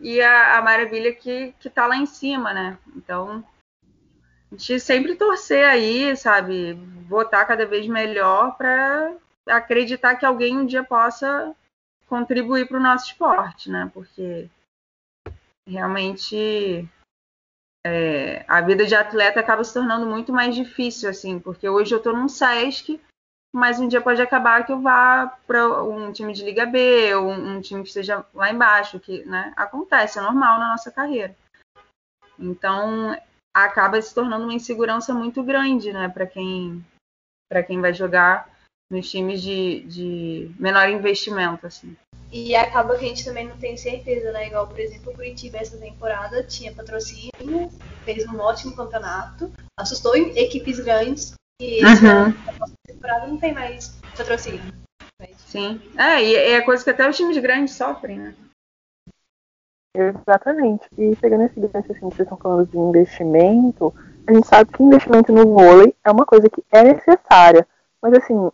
e 0.01 0.21
a, 0.21 0.57
a 0.57 0.61
maravilha 0.61 1.15
que, 1.15 1.53
que 1.57 1.69
tá 1.69 1.87
lá 1.87 1.95
em 1.95 2.05
cima, 2.05 2.53
né? 2.53 2.77
Então, 2.93 3.41
a 4.51 4.55
gente 4.57 4.77
sempre 4.81 5.15
torcer 5.15 5.65
aí, 5.65 6.15
sabe? 6.17 6.73
Votar 7.07 7.47
cada 7.47 7.65
vez 7.65 7.87
melhor 7.87 8.57
para 8.57 9.15
acreditar 9.47 10.15
que 10.15 10.25
alguém 10.25 10.57
um 10.57 10.65
dia 10.65 10.83
possa 10.83 11.55
contribuir 12.07 12.67
para 12.67 12.77
o 12.77 12.83
nosso 12.83 13.07
esporte, 13.07 13.69
né? 13.69 13.89
Porque 13.93 14.49
realmente 15.67 16.87
é, 17.85 18.45
a 18.47 18.61
vida 18.61 18.85
de 18.85 18.95
atleta 18.95 19.39
acaba 19.39 19.63
se 19.63 19.73
tornando 19.73 20.05
muito 20.05 20.31
mais 20.31 20.55
difícil, 20.55 21.09
assim, 21.09 21.39
porque 21.39 21.67
hoje 21.67 21.93
eu 21.93 21.97
estou 21.97 22.15
num 22.15 22.29
SESC 22.29 22.99
mas 23.55 23.79
um 23.79 23.87
dia 23.87 24.01
pode 24.01 24.21
acabar 24.21 24.65
que 24.65 24.71
eu 24.73 24.81
vá 24.81 25.27
para 25.47 25.81
um 25.81 26.11
time 26.11 26.33
de 26.33 26.43
Liga 26.43 26.65
B, 26.65 27.15
ou 27.15 27.31
um, 27.31 27.61
time 27.61 27.83
que 27.83 27.87
esteja 27.87 28.25
lá 28.33 28.51
embaixo, 28.51 28.99
que 28.99 29.23
né, 29.23 29.53
acontece, 29.55 30.19
é 30.19 30.21
normal 30.21 30.59
na 30.59 30.71
nossa 30.71 30.91
carreira. 30.91 31.33
Então, 32.37 33.17
acaba 33.53 34.01
se 34.01 34.13
tornando 34.13 34.43
uma 34.43 34.53
insegurança 34.53 35.13
muito 35.13 35.41
grande, 35.41 35.93
né, 35.93 36.09
para 36.09 36.27
quem, 36.27 36.85
quem 37.65 37.79
vai 37.79 37.93
jogar 37.93 38.49
nos 38.89 39.09
times 39.09 39.41
de, 39.41 39.81
de 39.81 40.51
menor 40.59 40.89
investimento, 40.89 41.65
assim. 41.65 41.95
E 42.31 42.55
acaba 42.55 42.97
que 42.97 43.05
a 43.05 43.07
gente 43.07 43.23
também 43.23 43.47
não 43.47 43.57
tem 43.57 43.77
certeza, 43.77 44.31
né? 44.31 44.47
Igual, 44.47 44.67
por 44.67 44.79
exemplo, 44.79 45.11
o 45.11 45.15
Curitiba 45.15 45.57
essa 45.57 45.77
temporada 45.77 46.43
tinha 46.43 46.73
patrocínio, 46.73 47.71
fez 48.03 48.27
um 48.27 48.39
ótimo 48.39 48.75
campeonato, 48.75 49.51
assustou 49.77 50.15
equipes 50.15 50.79
grandes, 50.79 51.33
e 51.61 51.83
esse 51.83 52.05
uhum. 52.05 52.11
ano, 52.11 52.35
temporada 52.85 53.27
não 53.27 53.37
tem 53.37 53.53
mais 53.53 53.97
patrocínio. 54.17 54.61
Sim. 55.37 55.81
É, 55.97 56.21
e 56.21 56.35
é 56.35 56.61
coisa 56.61 56.83
que 56.83 56.89
até 56.89 57.07
os 57.09 57.15
times 57.15 57.37
grandes 57.37 57.75
sofrem, 57.75 58.19
né? 58.19 58.35
Exatamente. 59.95 60.85
E 60.97 61.15
pegando 61.15 61.43
esse 61.43 61.57
gancho 61.57 61.77
assim, 61.77 61.93
que 61.93 61.99
vocês 61.99 62.19
estão 62.19 62.37
falando 62.37 62.67
de 62.69 62.77
investimento, 62.77 63.93
a 64.27 64.33
gente 64.33 64.47
sabe 64.47 64.71
que 64.73 64.83
investimento 64.83 65.31
no 65.31 65.45
vôlei 65.45 65.95
é 66.03 66.11
uma 66.11 66.25
coisa 66.25 66.49
que 66.49 66.61
é 66.71 66.83
necessária. 66.83 67.65
Mas 68.01 68.13
assim, 68.13 68.51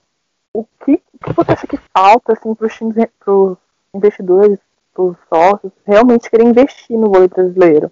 o 0.53 0.65
que, 0.83 1.01
o 1.13 1.17
que 1.19 1.33
você 1.33 1.51
acha 1.51 1.67
que 1.67 1.77
falta 1.77 2.33
assim, 2.33 2.53
para 2.53 2.67
os 2.67 2.75
times, 2.75 2.95
para 3.19 3.33
os 3.33 3.57
investidores 3.93 4.59
os 5.01 5.17
sócios 5.29 5.71
realmente 5.85 6.29
querem 6.29 6.49
investir 6.49 6.97
no 6.97 7.09
vôlei 7.09 7.27
brasileiro. 7.27 7.91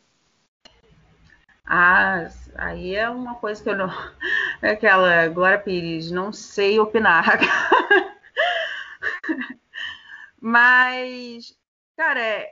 Ah, 1.65 2.27
aí 2.55 2.95
é 2.95 3.09
uma 3.09 3.35
coisa 3.35 3.61
que 3.61 3.69
eu 3.69 3.77
não. 3.77 3.89
É 4.61 4.71
aquela 4.71 5.25
Glória 5.29 5.57
Pires, 5.57 6.11
não 6.11 6.33
sei 6.33 6.81
opinar. 6.81 7.39
Mas, 10.41 11.57
cara, 11.95 12.19
é, 12.19 12.51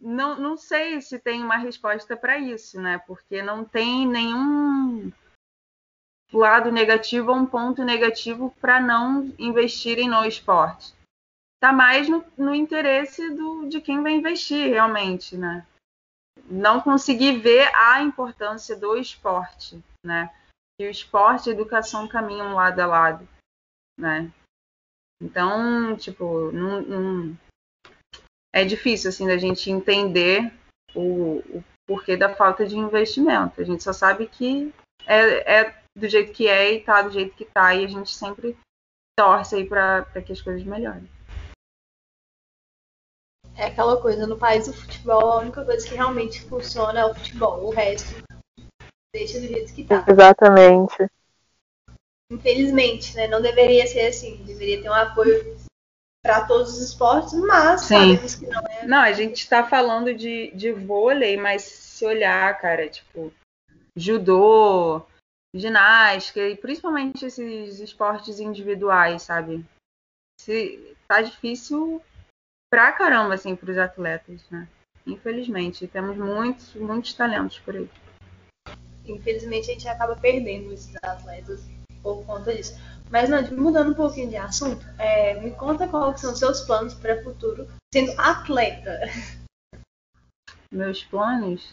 não, 0.00 0.36
não 0.40 0.56
sei 0.56 1.00
se 1.00 1.20
tem 1.20 1.40
uma 1.40 1.56
resposta 1.56 2.16
para 2.16 2.36
isso, 2.36 2.80
né? 2.80 3.00
Porque 3.06 3.42
não 3.42 3.64
tem 3.64 4.08
nenhum 4.08 5.12
lado 6.32 6.72
negativo 6.72 7.30
ou 7.30 7.36
um 7.36 7.46
ponto 7.46 7.84
negativo 7.84 8.54
para 8.60 8.80
não 8.80 9.32
investirem 9.38 10.08
no 10.08 10.24
esporte. 10.24 10.94
Está 11.56 11.72
mais 11.72 12.08
no, 12.08 12.24
no 12.36 12.54
interesse 12.54 13.30
do, 13.30 13.68
de 13.68 13.80
quem 13.80 14.02
vai 14.02 14.12
investir 14.12 14.68
realmente, 14.68 15.36
né? 15.36 15.66
Não 16.44 16.80
conseguir 16.80 17.38
ver 17.38 17.70
a 17.74 18.02
importância 18.02 18.76
do 18.76 18.96
esporte, 18.96 19.82
né? 20.04 20.34
Que 20.78 20.86
o 20.86 20.90
esporte 20.90 21.48
e 21.48 21.50
a 21.50 21.54
educação 21.54 22.06
caminham 22.06 22.54
lado 22.54 22.80
a 22.80 22.86
lado, 22.86 23.28
né? 23.98 24.30
Então, 25.22 25.96
tipo, 25.96 26.52
é 28.54 28.64
difícil 28.64 29.08
assim 29.08 29.26
da 29.26 29.38
gente 29.38 29.70
entender 29.70 30.52
o, 30.94 31.38
o, 31.56 31.64
porquê 31.86 32.16
da 32.16 32.34
falta 32.34 32.66
de 32.66 32.76
investimento. 32.76 33.60
A 33.60 33.64
gente 33.64 33.82
só 33.82 33.92
sabe 33.92 34.26
que 34.26 34.74
é, 35.06 35.60
é 35.60 35.82
do 35.96 36.08
jeito 36.08 36.32
que 36.32 36.46
é 36.46 36.74
e 36.74 36.80
tá 36.80 37.00
do 37.00 37.10
jeito 37.10 37.34
que 37.34 37.46
tá 37.46 37.74
e 37.74 37.84
a 37.84 37.88
gente 37.88 38.14
sempre 38.14 38.56
torce 39.18 39.56
aí 39.56 39.66
para 39.66 40.04
que 40.24 40.32
as 40.32 40.42
coisas 40.42 40.62
melhorem. 40.62 41.08
É 43.56 43.66
aquela 43.66 44.00
coisa, 44.00 44.26
no 44.26 44.36
país 44.36 44.66
do 44.66 44.74
futebol, 44.74 45.32
a 45.32 45.38
única 45.38 45.64
coisa 45.64 45.88
que 45.88 45.94
realmente 45.94 46.42
funciona 46.42 47.00
é 47.00 47.06
o 47.06 47.14
futebol. 47.14 47.64
O 47.64 47.70
resto 47.70 48.22
deixa 49.14 49.40
do 49.40 49.46
jeito 49.46 49.72
que 49.74 49.84
tá. 49.84 50.04
Exatamente. 50.06 51.10
Infelizmente, 52.30 53.16
né? 53.16 53.26
Não 53.26 53.40
deveria 53.40 53.86
ser 53.86 54.08
assim. 54.08 54.36
Deveria 54.44 54.82
ter 54.82 54.90
um 54.90 54.94
apoio 54.94 55.56
para 56.22 56.44
todos 56.44 56.74
os 56.74 56.80
esportes, 56.90 57.32
mas 57.32 57.82
Sim. 57.82 57.94
sabemos 57.94 58.34
que 58.34 58.46
não 58.46 58.62
é. 58.68 58.86
Não, 58.86 58.98
a 58.98 59.12
gente 59.12 59.36
está 59.36 59.64
falando 59.64 60.12
de, 60.12 60.50
de 60.50 60.72
vôlei, 60.72 61.38
mas 61.38 61.62
se 61.62 62.04
olhar, 62.04 62.60
cara, 62.60 62.88
tipo, 62.90 63.32
judô, 63.96 65.06
ginástica 65.58 66.40
e 66.40 66.56
principalmente 66.56 67.26
esses 67.26 67.80
esportes 67.80 68.40
individuais, 68.40 69.22
sabe? 69.22 69.64
Se, 70.40 70.96
tá 71.08 71.22
difícil 71.22 72.02
pra 72.70 72.92
caramba, 72.92 73.34
assim, 73.34 73.56
pros 73.56 73.78
atletas, 73.78 74.48
né? 74.50 74.68
Infelizmente, 75.06 75.86
temos 75.86 76.16
muitos, 76.16 76.74
muitos 76.74 77.12
talentos 77.14 77.58
por 77.60 77.76
aí. 77.76 77.88
Infelizmente, 79.04 79.70
a 79.70 79.74
gente 79.74 79.88
acaba 79.88 80.16
perdendo 80.16 80.72
esses 80.72 80.94
atletas 81.02 81.64
por 82.02 82.24
conta 82.26 82.54
disso. 82.54 82.76
Mas, 83.10 83.28
Nath, 83.28 83.52
mudando 83.52 83.92
um 83.92 83.94
pouquinho 83.94 84.28
de 84.28 84.36
assunto, 84.36 84.84
é, 84.98 85.40
me 85.40 85.52
conta 85.52 85.86
quais 85.86 86.20
são 86.20 86.32
os 86.32 86.38
seus 86.38 86.62
planos 86.62 86.94
para 86.94 87.20
o 87.20 87.22
futuro 87.22 87.68
sendo 87.94 88.12
atleta. 88.20 89.00
Meus 90.72 91.04
planos? 91.04 91.72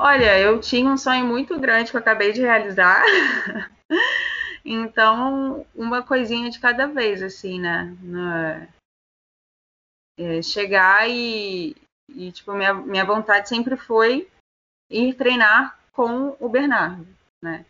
Olha, 0.00 0.38
eu 0.38 0.60
tinha 0.60 0.88
um 0.88 0.96
sonho 0.96 1.26
muito 1.26 1.58
grande 1.58 1.90
que 1.90 1.96
eu 1.96 2.00
acabei 2.00 2.32
de 2.32 2.40
realizar. 2.40 3.02
então, 4.64 5.66
uma 5.74 6.04
coisinha 6.04 6.48
de 6.50 6.60
cada 6.60 6.86
vez, 6.86 7.20
assim, 7.20 7.60
né? 7.60 7.96
É, 10.16 10.40
chegar 10.40 11.10
e, 11.10 11.74
e, 12.08 12.30
tipo, 12.30 12.52
minha, 12.52 12.74
minha 12.74 13.04
vontade 13.04 13.48
sempre 13.48 13.76
foi 13.76 14.30
ir 14.88 15.14
treinar 15.14 15.76
com 15.92 16.36
o 16.38 16.48
Bernardo, 16.48 17.04
né? 17.42 17.66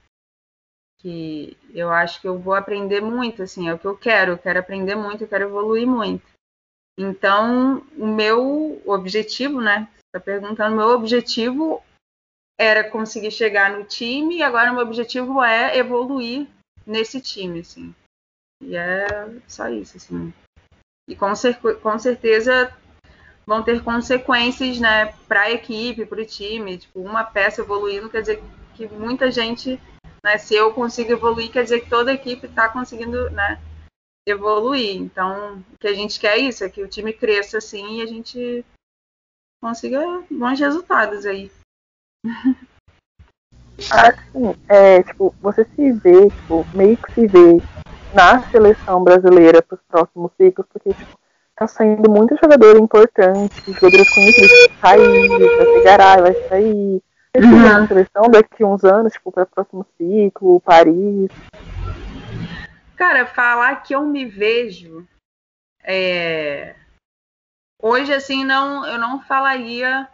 que 0.98 1.56
eu 1.72 1.90
acho 1.90 2.20
que 2.20 2.28
eu 2.28 2.38
vou 2.38 2.54
aprender 2.54 3.00
muito, 3.00 3.42
assim, 3.42 3.68
é 3.68 3.74
o 3.74 3.78
que 3.78 3.86
eu 3.86 3.96
quero, 3.96 4.32
eu 4.32 4.38
quero 4.38 4.58
aprender 4.58 4.96
muito, 4.96 5.22
eu 5.22 5.28
quero 5.28 5.44
evoluir 5.44 5.86
muito. 5.86 6.26
Então, 6.98 7.86
o 7.96 8.06
meu 8.06 8.82
objetivo, 8.84 9.60
né? 9.60 9.88
Está 10.06 10.18
perguntando, 10.18 10.76
meu 10.76 10.88
objetivo 10.88 11.82
era 12.58 12.90
conseguir 12.90 13.30
chegar 13.30 13.70
no 13.70 13.84
time 13.84 14.38
e 14.38 14.42
agora 14.42 14.72
meu 14.72 14.82
objetivo 14.82 15.42
é 15.42 15.76
evoluir 15.76 16.46
nesse 16.86 17.20
time, 17.20 17.60
assim. 17.60 17.94
E 18.62 18.76
é 18.76 19.06
só 19.46 19.68
isso, 19.68 19.96
assim. 19.96 20.32
E 21.08 21.14
com, 21.14 21.34
cer 21.34 21.58
com 21.80 21.98
certeza 21.98 22.74
vão 23.46 23.62
ter 23.62 23.82
consequências, 23.82 24.78
né, 24.78 25.14
para 25.26 25.42
a 25.42 25.50
equipe, 25.50 26.04
para 26.04 26.20
o 26.20 26.26
time. 26.26 26.78
Tipo, 26.78 27.00
uma 27.00 27.24
peça 27.24 27.62
evoluindo 27.62 28.10
quer 28.10 28.20
dizer 28.20 28.42
que 28.74 28.86
muita 28.88 29.30
gente 29.30 29.80
né? 30.22 30.38
Se 30.38 30.54
eu 30.54 30.72
consigo 30.72 31.12
evoluir, 31.12 31.50
quer 31.50 31.62
dizer 31.62 31.80
que 31.80 31.90
toda 31.90 32.10
a 32.10 32.14
equipe 32.14 32.46
está 32.46 32.68
conseguindo 32.68 33.30
né, 33.30 33.60
evoluir. 34.26 34.96
Então, 34.96 35.64
o 35.72 35.78
que 35.78 35.88
a 35.88 35.94
gente 35.94 36.18
quer 36.18 36.38
é 36.38 36.38
isso, 36.38 36.64
é 36.64 36.68
que 36.68 36.82
o 36.82 36.88
time 36.88 37.12
cresça 37.12 37.58
assim 37.58 37.98
e 37.98 38.02
a 38.02 38.06
gente 38.06 38.64
consiga 39.62 40.00
bons 40.30 40.58
resultados 40.58 41.24
aí. 41.26 41.50
Assim, 43.90 44.54
é, 44.68 45.02
tipo, 45.02 45.34
você 45.40 45.64
se 45.64 45.92
vê, 45.92 46.28
tipo, 46.28 46.66
meio 46.74 46.96
que 46.96 47.12
se 47.12 47.26
vê 47.26 47.58
na 48.12 48.42
seleção 48.50 49.04
brasileira 49.04 49.62
para 49.62 49.76
os 49.76 49.82
próximos 49.86 50.32
ciclos, 50.36 50.66
porque, 50.72 50.92
tipo, 50.92 51.18
tá 51.54 51.66
saindo 51.66 52.10
muito 52.10 52.36
jogador 52.42 52.76
importante, 52.76 53.72
jogadores 53.72 54.12
conhecidos, 54.12 54.50
sair, 54.80 55.28
vai 55.28 55.82
Garay 55.84 56.20
vai 56.22 56.48
sair, 56.48 57.02
uhum. 57.36 57.86
seleção 57.86 58.30
daqui 58.30 58.64
a 58.64 58.66
uns 58.66 58.84
anos, 58.84 59.12
tipo, 59.12 59.30
para 59.30 59.44
o 59.44 59.46
próximo 59.46 59.86
ciclo, 59.96 60.60
Paris? 60.60 61.30
Cara, 62.96 63.26
falar 63.26 63.76
que 63.76 63.94
eu 63.94 64.04
me 64.04 64.24
vejo. 64.24 65.06
É... 65.84 66.74
Hoje, 67.80 68.12
assim, 68.12 68.44
não, 68.44 68.84
eu 68.84 68.98
não 68.98 69.20
falaria. 69.22 70.08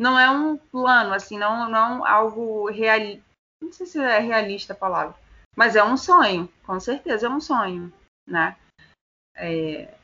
Não 0.00 0.18
é 0.18 0.30
um 0.30 0.56
plano, 0.56 1.12
assim, 1.12 1.38
não, 1.38 1.68
não 1.68 2.06
algo 2.06 2.70
realista. 2.70 3.22
Não 3.62 3.70
sei 3.72 3.86
se 3.86 3.98
é 4.00 4.18
realista 4.18 4.72
a 4.72 4.76
palavra. 4.76 5.14
Mas 5.54 5.76
é 5.76 5.84
um 5.84 5.96
sonho, 5.96 6.48
com 6.64 6.80
certeza 6.80 7.26
é 7.26 7.30
um 7.30 7.40
sonho, 7.40 7.92
né? 8.26 8.56
É... 9.36 9.94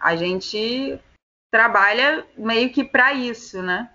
A 0.00 0.16
gente 0.16 0.98
trabalha 1.52 2.26
meio 2.36 2.72
que 2.72 2.82
para 2.82 3.12
isso, 3.12 3.62
né? 3.62 3.94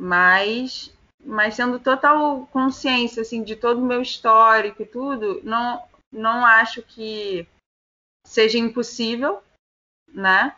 mas 0.00 0.92
mas 1.22 1.56
tendo 1.56 1.78
total 1.78 2.46
consciência 2.46 3.20
assim 3.20 3.42
de 3.42 3.54
todo 3.54 3.82
o 3.82 3.86
meu 3.86 4.00
histórico 4.00 4.82
e 4.82 4.86
tudo, 4.86 5.42
não 5.44 5.86
não 6.10 6.44
acho 6.44 6.82
que 6.82 7.46
seja 8.26 8.58
impossível, 8.58 9.42
né? 10.08 10.56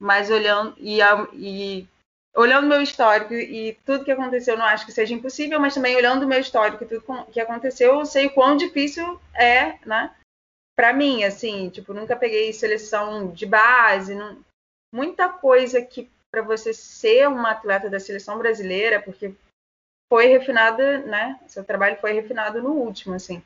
Mas 0.00 0.30
olhando 0.30 0.74
e, 0.78 0.98
e 1.34 1.88
olhando 2.34 2.66
meu 2.66 2.80
histórico 2.80 3.34
e 3.34 3.74
tudo 3.84 4.04
que 4.04 4.10
aconteceu, 4.10 4.56
não 4.56 4.64
acho 4.64 4.86
que 4.86 4.92
seja 4.92 5.14
impossível, 5.14 5.60
mas 5.60 5.74
também 5.74 5.94
olhando 5.96 6.26
meu 6.26 6.40
histórico 6.40 6.84
e 6.84 6.86
tudo 6.86 7.26
que 7.30 7.40
aconteceu, 7.40 7.98
eu 8.00 8.06
sei 8.06 8.26
o 8.26 8.34
quão 8.34 8.56
difícil 8.56 9.20
é, 9.34 9.78
né? 9.86 10.14
Para 10.74 10.92
mim, 10.92 11.24
assim, 11.24 11.68
tipo, 11.68 11.92
nunca 11.92 12.16
peguei 12.16 12.52
seleção 12.52 13.30
de 13.30 13.44
base, 13.44 14.14
não, 14.14 14.42
muita 14.92 15.28
coisa 15.28 15.82
que 15.82 16.10
para 16.30 16.42
você 16.42 16.72
ser 16.72 17.28
uma 17.28 17.50
atleta 17.50 17.90
da 17.90 18.00
seleção 18.00 18.38
brasileira, 18.38 19.02
porque 19.02 19.34
foi 20.10 20.26
refinada, 20.26 20.98
né? 20.98 21.38
Seu 21.46 21.62
trabalho 21.62 22.00
foi 22.00 22.12
refinado 22.12 22.62
no 22.62 22.70
último, 22.70 23.14
assim. 23.14 23.42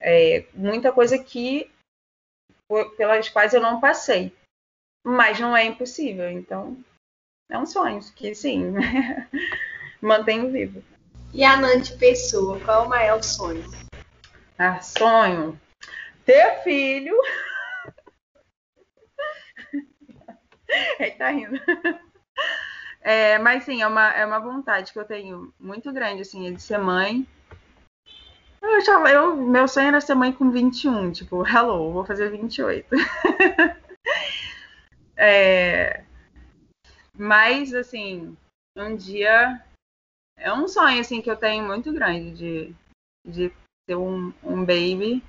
É, 0.00 0.44
muita 0.52 0.92
coisa 0.92 1.16
que 1.16 1.70
pelas 2.96 3.28
quais 3.28 3.54
eu 3.54 3.60
não 3.60 3.80
passei, 3.80 4.34
mas 5.04 5.38
não 5.38 5.56
é 5.56 5.64
impossível. 5.64 6.28
Então, 6.28 6.76
é 7.52 7.58
um 7.58 7.66
sonho 7.66 8.00
que 8.16 8.34
sim, 8.34 8.72
mantenho 10.00 10.50
vivo. 10.50 10.82
E 11.34 11.44
a 11.44 11.58
Nante 11.58 11.92
Pessoa, 11.98 12.58
qual 12.60 12.84
é 12.84 12.86
o 12.86 12.88
maior 12.88 13.22
sonho? 13.22 13.62
Ah, 14.58 14.80
sonho 14.80 15.60
ter 16.24 16.62
filho. 16.62 17.14
Ele 20.98 21.10
tá 21.12 21.28
rindo. 21.30 21.60
É, 23.02 23.38
mas 23.38 23.64
sim, 23.64 23.82
é 23.82 23.86
uma, 23.86 24.10
é 24.12 24.24
uma 24.24 24.38
vontade 24.38 24.90
que 24.92 24.98
eu 24.98 25.04
tenho 25.04 25.52
muito 25.60 25.92
grande, 25.92 26.22
assim, 26.22 26.48
é 26.48 26.52
de 26.52 26.62
ser 26.62 26.78
mãe. 26.78 27.26
Eu 28.62 28.76
achava, 28.76 29.10
eu, 29.10 29.36
meu 29.36 29.68
sonho 29.68 29.88
era 29.88 30.00
ser 30.00 30.14
mãe 30.14 30.32
com 30.32 30.50
21, 30.50 31.12
tipo, 31.12 31.46
hello, 31.46 31.92
vou 31.92 32.06
fazer 32.06 32.30
28. 32.30 32.86
é, 35.16 36.04
mas, 37.16 37.74
assim, 37.74 38.36
um 38.76 38.96
dia 38.96 39.64
é 40.36 40.52
um 40.52 40.66
sonho, 40.66 41.00
assim, 41.00 41.20
que 41.20 41.30
eu 41.30 41.36
tenho 41.36 41.64
muito 41.64 41.92
grande 41.92 42.32
de, 42.32 42.74
de 43.26 43.52
ter 43.86 43.96
um, 43.96 44.32
um 44.42 44.64
baby. 44.64 45.22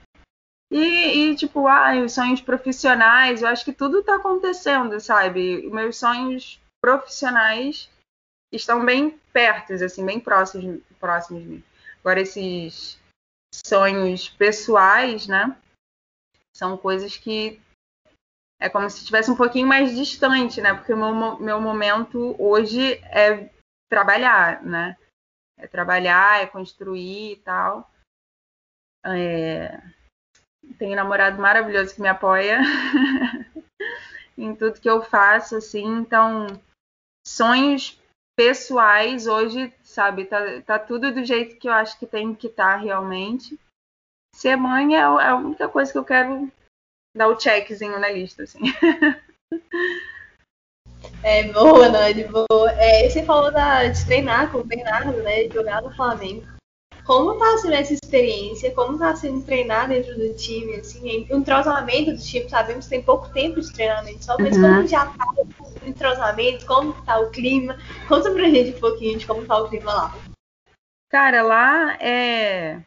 E, 0.72 1.32
e, 1.32 1.36
tipo, 1.36 1.68
ah, 1.68 1.96
os 2.04 2.14
sonhos 2.14 2.42
profissionais, 2.42 3.42
eu 3.42 3.48
acho 3.48 3.64
que 3.64 3.74
tudo 3.74 4.00
está 4.00 4.16
acontecendo, 4.16 5.00
sabe? 5.00 5.70
Meus 5.70 5.98
sonhos 5.98 6.60
profissionais 6.82 7.90
estão 8.52 8.84
bem 8.84 9.20
perto, 9.32 9.74
assim, 9.74 10.06
bem 10.06 10.20
próximos, 10.20 10.82
próximos 11.00 11.44
de 11.44 11.50
mim. 11.50 11.64
Agora, 12.00 12.22
esses 12.22 13.00
sonhos 13.66 14.30
pessoais, 14.30 15.28
né? 15.28 15.56
São 16.56 16.78
coisas 16.78 17.18
que 17.18 17.62
é 18.64 18.70
como 18.70 18.90
se 18.90 19.00
estivesse 19.00 19.30
um 19.30 19.36
pouquinho 19.36 19.68
mais 19.68 19.94
distante, 19.94 20.62
né? 20.62 20.74
Porque 20.74 20.94
o 20.94 20.98
meu, 20.98 21.38
meu 21.38 21.60
momento 21.60 22.34
hoje 22.40 22.94
é 23.12 23.50
trabalhar, 23.92 24.64
né? 24.64 24.98
É 25.58 25.68
trabalhar, 25.68 26.42
é 26.42 26.48
construir 26.48 27.34
e 27.34 27.36
tal. 27.36 27.92
É... 29.06 29.84
Tenho 30.80 30.94
um 30.94 30.96
namorado 30.96 31.42
maravilhoso 31.42 31.94
que 31.94 32.02
me 32.02 32.08
apoia 32.08 32.62
em 34.38 34.56
tudo 34.56 34.80
que 34.80 34.90
eu 34.90 35.02
faço, 35.04 35.58
assim. 35.58 35.84
Então, 35.84 36.48
sonhos 37.28 38.02
pessoais 38.38 39.28
hoje, 39.28 39.74
sabe, 39.84 40.24
tá, 40.24 40.62
tá 40.62 40.80
tudo 40.80 41.14
do 41.14 41.26
jeito 41.26 41.60
que 41.60 41.68
eu 41.68 41.74
acho 41.74 42.00
que 42.00 42.08
tem 42.08 42.34
que 42.34 42.48
estar 42.48 42.78
tá 42.78 42.82
realmente. 42.82 43.60
Ser 44.34 44.56
mãe 44.56 44.96
é, 44.96 45.00
é 45.00 45.02
a 45.02 45.36
única 45.36 45.68
coisa 45.68 45.92
que 45.92 45.98
eu 45.98 46.06
quero 46.06 46.50
dar 47.16 47.28
o 47.28 47.40
checkzinho 47.40 48.00
na 48.00 48.10
lista, 48.10 48.44
assim. 48.44 48.60
É, 51.22 51.44
boa, 51.52 51.90
Nani, 51.90 52.26
boa. 52.26 52.72
É, 52.78 53.10
você 53.10 53.24
falou 53.24 53.52
da, 53.52 53.88
de 53.88 54.06
treinar 54.06 54.52
com 54.52 54.60
o 54.60 54.64
Bernardo, 54.64 55.24
né? 55.24 55.44
De 55.44 55.54
jogar 55.54 55.82
no 55.82 55.94
Flamengo. 55.96 56.46
Como 57.06 57.38
tá 57.38 57.58
sendo 57.58 57.74
essa 57.74 57.94
experiência? 57.94 58.72
Como 58.72 58.98
tá 58.98 59.16
sendo 59.16 59.42
treinar 59.42 59.90
dentro 59.90 60.18
do 60.18 60.34
time? 60.36 60.76
Assim, 60.76 61.28
o 61.30 61.38
entrosamento 61.38 62.12
do 62.12 62.18
time, 62.18 62.50
sabemos 62.50 62.86
que 62.86 62.92
tem 62.92 63.02
pouco 63.02 63.30
tempo 63.30 63.60
de 63.60 63.74
treinamento 63.74 64.24
só, 64.24 64.38
mas 64.40 64.56
uhum. 64.56 64.62
como 64.62 64.88
já 64.88 65.06
tá 65.06 65.26
o 65.38 65.90
entrosamento, 65.90 66.66
como 66.66 66.94
tá 67.06 67.20
o 67.20 67.30
clima? 67.30 67.78
Conta 68.08 68.32
pra 68.32 68.50
gente 68.50 68.78
um 68.78 68.80
pouquinho 68.80 69.18
de 69.18 69.28
como 69.28 69.46
tá 69.46 69.58
o 69.58 69.70
clima 69.70 69.94
lá. 69.94 70.16
Cara, 71.10 71.42
lá 71.42 71.98
é. 72.02 72.82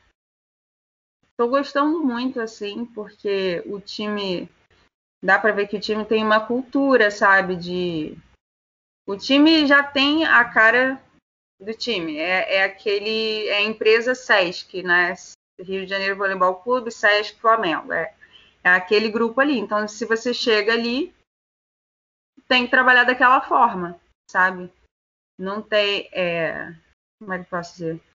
Tô 1.37 1.49
gostando 1.49 2.03
muito, 2.03 2.41
assim, 2.41 2.87
porque 2.87 3.63
o 3.67 3.79
time. 3.79 4.49
Dá 5.23 5.39
para 5.39 5.53
ver 5.53 5.67
que 5.67 5.77
o 5.77 5.81
time 5.81 6.05
tem 6.05 6.25
uma 6.25 6.47
cultura, 6.47 7.11
sabe? 7.11 7.57
De. 7.57 8.17
O 9.07 9.17
time 9.17 9.67
já 9.67 9.83
tem 9.83 10.25
a 10.25 10.45
cara 10.45 11.03
do 11.61 11.75
time. 11.75 12.17
É, 12.17 12.57
é 12.57 12.65
aquele. 12.65 13.49
É 13.49 13.59
a 13.59 13.63
empresa 13.63 14.15
SESC, 14.15 14.83
né? 14.83 15.15
Rio 15.61 15.85
de 15.85 15.91
Janeiro 15.91 16.17
Voleibol 16.17 16.57
Clube, 16.57 16.91
SESC 16.91 17.39
Flamengo. 17.39 17.93
É, 17.93 18.15
é 18.65 18.71
aquele 18.71 19.11
grupo 19.11 19.41
ali. 19.41 19.59
Então, 19.59 19.87
se 19.87 20.07
você 20.07 20.33
chega 20.33 20.73
ali, 20.73 21.15
tem 22.49 22.65
que 22.65 22.71
trabalhar 22.71 23.05
daquela 23.05 23.43
forma, 23.43 24.01
sabe? 24.31 24.73
Não 25.39 25.61
tem. 25.61 26.09
É, 26.13 26.75
como 27.21 27.35
é 27.35 27.43
que 27.43 27.51
posso 27.51 27.73
dizer? 27.73 28.06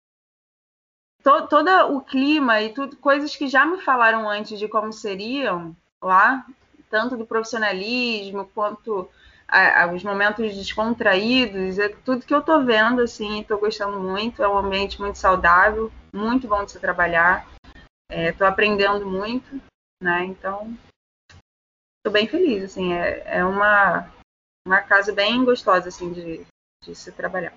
To, 1.24 1.48
todo 1.48 1.70
o 1.96 2.02
clima 2.02 2.62
e 2.62 2.74
tudo, 2.74 2.96
coisas 2.98 3.36
que 3.36 3.48
já 3.48 3.66
me 3.66 3.82
falaram 3.82 4.30
antes 4.30 4.58
de 4.60 4.68
como 4.68 4.92
seriam 4.92 5.76
lá, 6.02 6.46
tanto 6.90 7.16
do 7.16 7.26
profissionalismo 7.26 8.50
quanto 8.54 9.10
a, 9.48 9.84
a, 9.84 9.94
os 9.94 10.04
momentos 10.04 10.56
descontraídos, 10.56 11.78
é 11.78 11.90
tudo 11.90 12.26
que 12.26 12.34
eu 12.34 12.42
tô 12.42 12.64
vendo, 12.64 13.02
assim, 13.02 13.44
tô 13.44 13.58
gostando 13.58 14.00
muito, 14.00 14.42
é 14.42 14.48
um 14.48 14.58
ambiente 14.58 15.00
muito 15.00 15.18
saudável, 15.18 15.92
muito 16.14 16.48
bom 16.48 16.64
de 16.64 16.72
se 16.72 16.80
trabalhar, 16.80 17.48
é, 18.10 18.32
tô 18.32 18.46
aprendendo 18.46 19.06
muito, 19.06 19.62
né, 20.02 20.26
então 20.26 20.76
tô 22.04 22.12
bem 22.12 22.28
feliz, 22.28 22.64
assim, 22.64 22.94
é, 22.94 23.24
é 23.26 23.46
uma, 23.46 24.10
uma 24.66 24.82
casa 24.82 25.14
bem 25.14 25.44
gostosa, 25.44 25.90
assim, 25.90 26.12
de, 26.12 26.46
de 26.84 26.96
se 26.96 27.12
trabalhar 27.12 27.54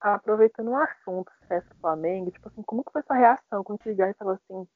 aproveitando 0.00 0.68
o 0.68 0.76
assunto 0.76 1.30
César 1.46 1.74
Flamengo, 1.80 2.30
tipo 2.30 2.48
assim, 2.48 2.62
como 2.62 2.82
que 2.82 2.92
foi 2.92 3.02
sua 3.02 3.16
reação 3.16 3.62
quando 3.62 3.82
você 3.82 3.92
e 3.92 4.14
falou 4.14 4.34
assim, 4.34 4.66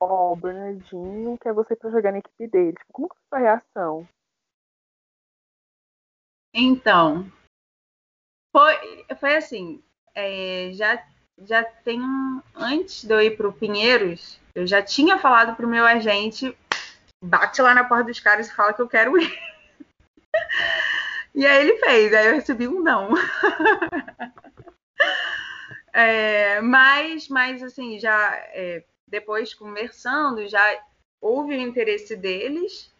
ó, 0.00 0.30
oh, 0.30 0.32
o 0.32 0.36
Bernardinho 0.36 1.38
quer 1.38 1.52
você 1.52 1.74
pra 1.74 1.90
jogar 1.90 2.12
na 2.12 2.18
equipe 2.18 2.46
dele? 2.46 2.76
Tipo, 2.76 2.92
como 2.92 3.08
que 3.08 3.16
foi 3.16 3.28
sua 3.28 3.38
reação? 3.38 4.08
Então, 6.52 7.26
foi, 8.54 9.04
foi 9.18 9.36
assim, 9.36 9.82
é, 10.14 10.70
já, 10.72 11.04
já 11.38 11.64
tem 11.64 12.00
antes 12.54 13.04
de 13.04 13.12
eu 13.12 13.20
ir 13.20 13.36
pro 13.36 13.52
Pinheiros, 13.52 14.40
eu 14.54 14.66
já 14.66 14.80
tinha 14.80 15.18
falado 15.18 15.56
pro 15.56 15.66
meu 15.66 15.84
agente, 15.84 16.56
bate 17.22 17.60
lá 17.60 17.74
na 17.74 17.82
porta 17.82 18.04
dos 18.04 18.20
caras 18.20 18.48
e 18.48 18.54
fala 18.54 18.72
que 18.72 18.82
eu 18.82 18.88
quero 18.88 19.18
ir. 19.18 19.32
E 21.36 21.44
aí 21.44 21.68
ele 21.68 21.78
fez, 21.80 22.14
aí 22.14 22.28
eu 22.28 22.34
recebi 22.34 22.68
um 22.68 22.80
não. 22.80 23.08
É, 25.96 26.60
mas, 26.60 27.28
mas, 27.28 27.62
assim, 27.62 28.00
já 28.00 28.34
é, 28.48 28.82
depois 29.06 29.54
conversando, 29.54 30.48
já 30.48 30.60
houve 31.20 31.56
o 31.56 31.60
interesse 31.60 32.16
deles, 32.16 32.92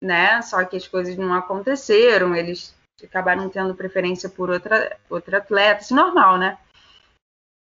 né? 0.00 0.40
Só 0.40 0.64
que 0.64 0.76
as 0.76 0.86
coisas 0.86 1.16
não 1.16 1.34
aconteceram, 1.34 2.36
eles 2.36 2.72
acabaram 3.02 3.50
tendo 3.50 3.74
preferência 3.74 4.28
por 4.28 4.48
outra, 4.50 4.96
outra 5.10 5.38
atleta, 5.38 5.82
isso 5.82 5.94
é 5.94 5.96
normal, 5.96 6.38
né? 6.38 6.56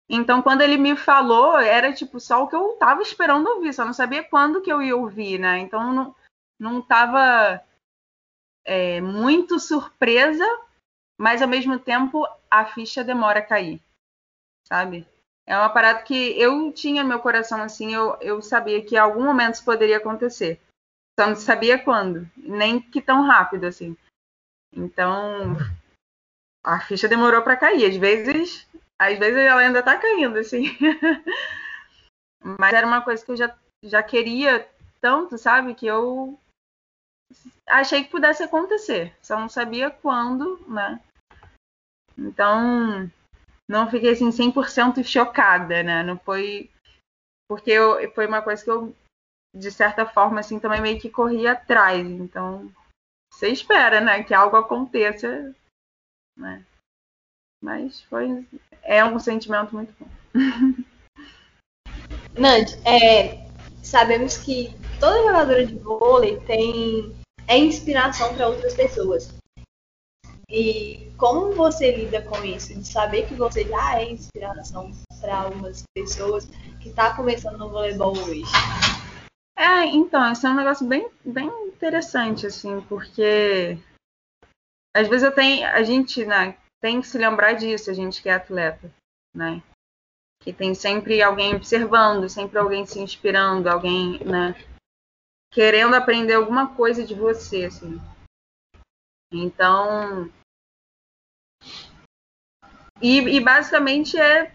Então, 0.09 0.41
quando 0.41 0.59
ele 0.59 0.75
me 0.75 0.97
falou, 0.97 1.57
era 1.57 1.93
tipo 1.93 2.19
só 2.19 2.43
o 2.43 2.47
que 2.49 2.55
eu 2.55 2.73
tava 2.73 3.01
esperando 3.01 3.47
ouvir, 3.47 3.73
só 3.73 3.85
não 3.85 3.93
sabia 3.93 4.25
quando 4.25 4.61
que 4.61 4.71
eu 4.71 4.81
ia 4.81 4.97
ouvir, 4.97 5.39
né? 5.39 5.59
Então, 5.59 5.93
não, 5.93 6.15
não 6.59 6.81
tava 6.81 7.63
é, 8.65 8.99
muito 8.99 9.57
surpresa, 9.57 10.45
mas 11.17 11.41
ao 11.41 11.47
mesmo 11.47 11.79
tempo 11.79 12.27
a 12.51 12.65
ficha 12.65 13.05
demora 13.05 13.39
a 13.39 13.45
cair 13.45 13.81
sabe? 14.67 15.07
É 15.45 15.57
uma 15.57 15.69
parada 15.69 16.01
que 16.03 16.39
eu 16.39 16.71
tinha 16.71 17.03
no 17.03 17.09
meu 17.09 17.19
coração, 17.19 17.61
assim, 17.61 17.93
eu, 17.93 18.17
eu 18.21 18.41
sabia 18.41 18.83
que 18.83 18.95
em 18.95 18.99
algum 18.99 19.23
momento 19.23 19.55
isso 19.55 19.65
poderia 19.65 19.97
acontecer. 19.97 20.61
Só 21.19 21.27
não 21.27 21.35
sabia 21.35 21.77
quando, 21.83 22.29
nem 22.37 22.81
que 22.81 23.01
tão 23.01 23.23
rápido, 23.23 23.65
assim. 23.65 23.95
Então, 24.75 25.55
a 26.63 26.79
ficha 26.79 27.07
demorou 27.07 27.41
para 27.41 27.57
cair. 27.57 27.85
Às 27.85 27.97
vezes, 27.97 28.67
às 28.99 29.19
vezes 29.19 29.37
ela 29.37 29.61
ainda 29.61 29.83
tá 29.83 29.97
caindo, 29.97 30.39
assim. 30.39 30.63
Mas 32.59 32.73
era 32.73 32.87
uma 32.87 33.01
coisa 33.01 33.23
que 33.23 33.31
eu 33.31 33.37
já, 33.37 33.55
já 33.83 34.01
queria 34.01 34.67
tanto, 34.99 35.37
sabe? 35.37 35.75
Que 35.75 35.85
eu 35.85 36.39
achei 37.67 38.03
que 38.03 38.09
pudesse 38.09 38.43
acontecer. 38.43 39.15
Só 39.21 39.39
não 39.39 39.49
sabia 39.49 39.91
quando, 39.91 40.57
né? 40.67 40.99
Então, 42.17 43.11
não 43.73 43.89
fiquei 43.89 44.11
assim 44.11 44.29
100% 44.29 45.03
chocada, 45.03 45.81
né? 45.81 46.03
Não 46.03 46.15
foi 46.19 46.69
porque 47.49 47.71
eu, 47.71 48.11
foi 48.13 48.27
uma 48.27 48.41
coisa 48.41 48.63
que 48.63 48.69
eu 48.69 48.95
de 49.55 49.71
certa 49.71 50.05
forma 50.05 50.39
assim 50.39 50.59
também 50.59 50.79
meio 50.79 50.99
que 50.99 51.09
corri 51.09 51.47
atrás. 51.47 52.07
Então, 52.07 52.71
você 53.31 53.49
espera, 53.49 53.99
né, 53.99 54.23
que 54.23 54.33
algo 54.33 54.55
aconteça, 54.55 55.55
né? 56.37 56.63
Mas 57.61 58.01
foi 58.03 58.47
é 58.83 59.03
um 59.03 59.17
sentimento 59.17 59.73
muito 59.73 59.91
bom. 59.99 60.07
Nand, 62.37 62.65
é, 62.85 63.49
sabemos 63.81 64.37
que 64.37 64.75
toda 64.99 65.23
jogadora 65.23 65.65
de 65.65 65.75
vôlei 65.79 66.39
tem 66.41 67.15
é 67.47 67.57
inspiração 67.57 68.35
para 68.35 68.49
outras 68.49 68.75
pessoas. 68.75 69.33
E 70.55 71.11
como 71.17 71.51
você 71.53 71.91
lida 71.91 72.21
com 72.21 72.45
isso? 72.45 72.75
De 72.75 72.87
saber 72.87 73.27
que 73.27 73.33
você 73.33 73.63
já 73.67 73.99
é 73.99 74.11
inspiração 74.11 74.91
para 75.19 75.35
algumas 75.35 75.81
pessoas 75.95 76.45
que 76.79 76.89
está 76.89 77.15
começando 77.15 77.57
no 77.57 77.71
voleibol 77.71 78.15
hoje? 78.15 78.43
É, 79.57 79.85
então, 79.85 80.31
isso 80.31 80.45
é 80.45 80.51
um 80.51 80.55
negócio 80.55 80.85
bem, 80.87 81.09
bem 81.25 81.49
interessante, 81.65 82.45
assim, 82.45 82.81
porque 82.81 83.79
às 84.95 85.07
vezes 85.07 85.23
eu 85.23 85.33
tenho, 85.33 85.65
a 85.67 85.81
gente, 85.81 86.23
né, 86.23 86.55
tem 86.79 87.01
que 87.01 87.07
se 87.07 87.17
lembrar 87.17 87.53
disso, 87.53 87.89
a 87.89 87.93
gente 87.93 88.21
que 88.21 88.29
é 88.29 88.33
atleta, 88.33 88.93
né? 89.33 89.63
Que 90.39 90.53
tem 90.53 90.75
sempre 90.75 91.19
alguém 91.23 91.55
observando, 91.55 92.29
sempre 92.29 92.59
alguém 92.59 92.85
se 92.85 92.99
inspirando, 92.99 93.67
alguém, 93.67 94.19
né, 94.23 94.53
querendo 95.51 95.95
aprender 95.95 96.35
alguma 96.35 96.75
coisa 96.75 97.03
de 97.03 97.15
você, 97.15 97.65
assim. 97.65 97.99
Então, 99.31 100.29
e, 103.01 103.17
e 103.19 103.39
basicamente 103.39 104.17
é, 104.17 104.53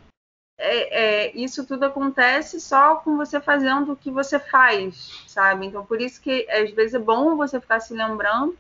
é, 0.59 1.27
é, 1.27 1.37
isso 1.37 1.67
tudo 1.67 1.85
acontece 1.85 2.61
só 2.61 2.97
com 2.97 3.17
você 3.17 3.41
fazendo 3.41 3.93
o 3.93 3.97
que 3.97 4.11
você 4.11 4.39
faz, 4.41 5.25
sabe? 5.29 5.67
Então 5.67 5.87
por 5.87 6.01
isso 6.01 6.21
que 6.21 6.51
às 6.51 6.71
vezes 6.73 6.95
é 6.95 6.99
bom 6.99 7.37
você 7.37 7.61
ficar 7.61 7.81
se 7.81 7.95
lembrando, 7.95 8.59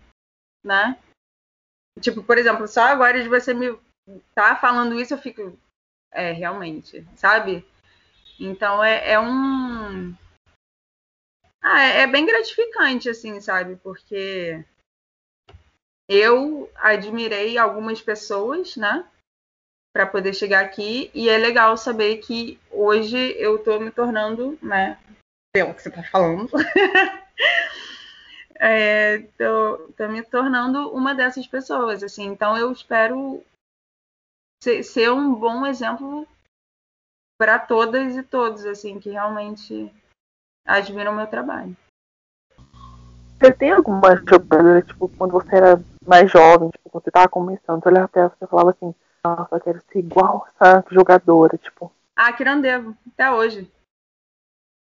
né? 0.64 0.98
Tipo, 2.00 2.22
por 2.22 2.38
exemplo, 2.38 2.68
só 2.68 2.82
agora 2.82 3.20
de 3.20 3.28
você 3.28 3.52
me 3.52 3.76
tá 4.34 4.56
falando 4.56 4.98
isso, 4.98 5.14
eu 5.14 5.18
fico. 5.18 5.58
É, 6.10 6.32
realmente, 6.32 7.06
sabe? 7.16 7.66
Então 8.40 8.82
é, 8.82 9.12
é 9.12 9.20
um 9.20 10.14
Ah, 11.60 11.82
é, 11.82 12.00
é 12.02 12.06
bem 12.06 12.24
gratificante, 12.24 13.10
assim, 13.10 13.40
sabe? 13.40 13.76
Porque 13.76 14.64
eu 16.08 16.70
admirei 16.76 17.58
algumas 17.58 18.00
pessoas, 18.00 18.76
né? 18.76 19.06
Para 19.98 20.06
poder 20.06 20.32
chegar 20.32 20.64
aqui. 20.64 21.10
E 21.12 21.28
é 21.28 21.36
legal 21.36 21.76
saber 21.76 22.18
que 22.18 22.56
hoje 22.70 23.34
eu 23.36 23.56
estou 23.56 23.80
me 23.80 23.90
tornando, 23.90 24.56
né? 24.62 24.96
Pelo 25.52 25.74
que 25.74 25.82
você 25.82 25.88
está 25.88 26.04
falando. 26.04 26.48
é, 28.54 29.18
tô, 29.36 29.88
tô, 29.96 30.08
me 30.08 30.22
tornando 30.22 30.88
uma 30.94 31.16
dessas 31.16 31.48
pessoas, 31.48 32.04
assim. 32.04 32.26
Então 32.26 32.56
eu 32.56 32.70
espero 32.70 33.42
ser, 34.62 34.84
ser 34.84 35.10
um 35.10 35.34
bom 35.34 35.66
exemplo 35.66 36.28
para 37.36 37.58
todas 37.58 38.16
e 38.16 38.22
todos, 38.22 38.64
assim, 38.66 39.00
que 39.00 39.10
realmente 39.10 39.92
admiram 40.64 41.10
o 41.10 41.16
meu 41.16 41.26
trabalho. 41.26 41.76
Você 43.36 43.52
tem 43.52 43.72
alguma 43.72 44.14
jogadora, 44.14 44.80
tipo, 44.80 45.08
quando 45.08 45.32
você 45.32 45.56
era 45.56 45.82
mais 46.06 46.30
jovem, 46.30 46.70
tipo, 46.70 46.88
quando 46.88 47.02
você 47.02 47.10
tava 47.10 47.28
começando, 47.28 47.82
você 47.82 47.88
olhava 47.88 48.06
pra 48.06 48.22
ela 48.22 48.36
e 48.40 48.46
falava 48.46 48.70
assim, 48.70 48.94
nossa, 49.24 49.60
quero 49.60 49.82
ser 49.90 49.98
igual 49.98 50.48
essa 50.54 50.84
jogadora, 50.90 51.56
tipo. 51.58 51.92
Ah, 52.16 52.32
Kirandevo, 52.32 52.96
até 53.12 53.30
hoje. 53.30 53.70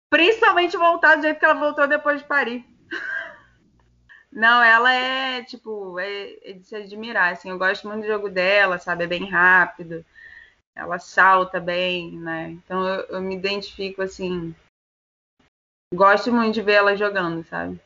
Principalmente 0.10 0.78
voltar 0.78 1.16
do 1.16 1.22
jeito 1.22 1.40
que 1.40 1.46
ela 1.46 1.54
voltou 1.54 1.88
depois 1.88 2.22
de 2.22 2.28
Paris. 2.28 2.64
Não, 4.32 4.62
ela 4.64 4.94
é, 4.94 5.44
tipo, 5.44 6.00
é, 6.00 6.50
é, 6.50 6.54
de 6.54 6.64
se 6.64 6.76
admirar, 6.76 7.34
assim, 7.34 7.50
eu 7.50 7.58
gosto 7.58 7.88
muito 7.88 8.02
do 8.02 8.08
jogo 8.08 8.30
dela, 8.30 8.78
sabe, 8.78 9.04
é 9.04 9.08
bem 9.08 9.28
rápido, 9.28 10.06
ela 10.76 11.00
salta 11.00 11.60
bem, 11.60 12.12
né, 12.12 12.52
então 12.52 12.88
eu, 12.88 13.06
eu 13.06 13.22
me 13.22 13.36
identifico, 13.36 14.04
assim, 14.04 14.56
gosto 15.96 16.32
muito 16.32 16.54
de 16.54 16.62
ver 16.62 16.74
ela 16.74 16.96
jogando, 16.96 17.44
sabe. 17.44 17.82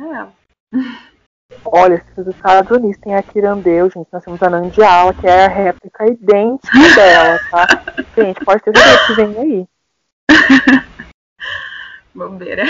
É. 0.00 0.32
Olha, 1.64 2.04
se 2.14 2.20
os 2.20 2.26
Estados 2.26 2.70
Unidos 2.70 2.98
tem 3.00 3.14
a 3.14 3.22
Kirandeu, 3.22 3.88
gente, 3.90 4.08
nós 4.12 4.24
temos 4.24 4.42
a 4.42 4.50
Nandiala, 4.50 5.14
que 5.14 5.26
é 5.26 5.44
a 5.44 5.48
réplica 5.48 6.06
idêntica 6.06 6.78
dela, 6.94 7.38
tá? 7.50 7.66
Gente, 8.16 8.44
pode 8.44 8.62
ter 8.62 8.76
certeza 8.76 9.06
que 9.06 9.14
vem 9.14 9.38
aí. 9.38 9.66
Bobeira. 12.14 12.64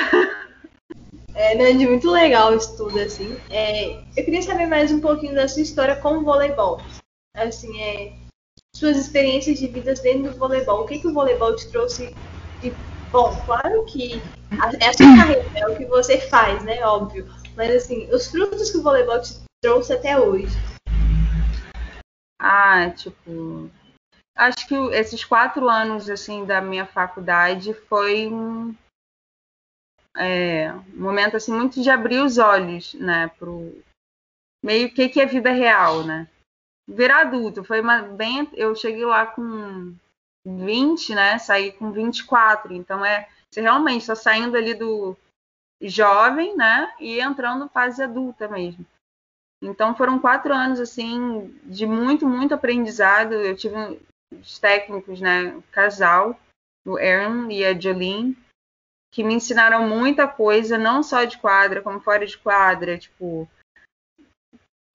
É, 1.35 1.55
Nandi, 1.55 1.87
muito 1.87 2.11
legal 2.11 2.55
isso 2.55 2.77
tudo, 2.77 2.99
assim. 3.01 3.37
É, 3.51 4.03
eu 4.17 4.25
queria 4.25 4.43
saber 4.43 4.67
mais 4.67 4.93
um 4.93 5.01
pouquinho 5.01 5.35
da 5.35 5.49
sua 5.49 5.63
história 5.63 5.97
com 5.97 6.19
o 6.19 6.25
voleibol. 6.25 6.81
Assim, 7.35 7.81
é, 7.81 8.13
suas 8.77 8.97
experiências 8.97 9.59
de 9.59 9.67
vida 9.69 9.95
dentro 9.95 10.33
do 10.33 10.39
voleibol. 10.39 10.83
O 10.83 10.87
que, 10.87 10.99
que 10.99 11.09
o 11.09 11.15
voleibol 11.15 11.57
te 11.57 11.69
trouxe 11.71 12.15
de 12.61 12.73
bom? 13.11 13.35
Claro 13.47 13.85
que 13.87 14.21
é 14.81 14.89
a 14.89 14.93
sua 14.93 15.17
carreira, 15.17 15.45
é 15.55 15.67
o 15.67 15.77
que 15.77 15.87
você 15.87 16.19
faz, 16.19 16.63
né? 16.65 16.85
Óbvio. 16.85 17.27
Mas 17.57 17.85
assim, 17.85 18.09
os 18.11 18.29
frutos 18.31 18.71
que 18.71 18.79
o 18.79 18.83
voleibol 18.83 19.21
te 19.21 19.41
trouxe 19.63 19.93
até 19.93 20.19
hoje. 20.19 20.55
Ah, 22.41 22.91
tipo. 22.91 23.71
Acho 24.35 24.67
que 24.67 24.75
esses 24.95 25.25
quatro 25.25 25.69
anos 25.69 26.09
assim 26.09 26.45
da 26.45 26.61
minha 26.61 26.87
faculdade 26.87 27.75
foi 27.75 28.27
um, 28.27 28.75
é, 30.17 30.73
um 30.73 31.03
momento 31.03 31.37
assim 31.37 31.53
muito 31.53 31.83
de 31.83 31.91
abrir 31.91 32.21
os 32.21 32.39
olhos, 32.39 32.95
né, 32.95 33.29
pro 33.39 33.73
meio 34.65 34.93
que 34.93 35.09
que 35.09 35.21
é 35.21 35.27
vida 35.27 35.51
real, 35.51 36.03
né? 36.05 36.29
Virar 36.89 37.21
adulto, 37.21 37.63
foi 37.63 37.81
uma, 37.81 38.03
bem, 38.03 38.49
eu 38.55 38.75
cheguei 38.75 39.05
lá 39.05 39.27
com 39.27 39.95
20, 40.47 41.15
né, 41.15 41.39
saí 41.39 41.73
com 41.73 41.93
24, 41.93 42.73
então 42.73 43.05
é, 43.05 43.29
você 43.51 43.61
realmente 43.61 44.01
está 44.01 44.15
saindo 44.15 44.57
ali 44.57 44.75
do 44.75 45.17
jovem, 45.83 46.57
né, 46.57 46.95
e 47.01 47.21
entrando 47.21 47.69
fase 47.69 48.03
adulta 48.03 48.49
mesmo. 48.49 48.87
Então 49.63 49.95
foram 49.95 50.19
quatro 50.19 50.53
anos 50.53 50.81
assim 50.81 51.49
de 51.65 51.87
muito, 51.87 52.27
muito 52.27 52.55
aprendizado. 52.55 53.35
Eu 53.35 53.57
tive 53.57 53.77
os 54.33 54.59
técnicos, 54.59 55.21
né, 55.21 55.63
casal, 55.71 56.39
o 56.85 56.97
Aaron 56.97 57.51
e 57.51 57.65
a 57.65 57.79
Jolene, 57.79 58.37
que 59.13 59.23
me 59.23 59.35
ensinaram 59.35 59.87
muita 59.87 60.27
coisa, 60.27 60.79
não 60.79 61.03
só 61.03 61.25
de 61.25 61.39
quadra, 61.39 61.83
como 61.83 62.01
fora 62.01 62.27
de 62.27 62.37
quadra, 62.39 62.99
tipo, 62.99 63.49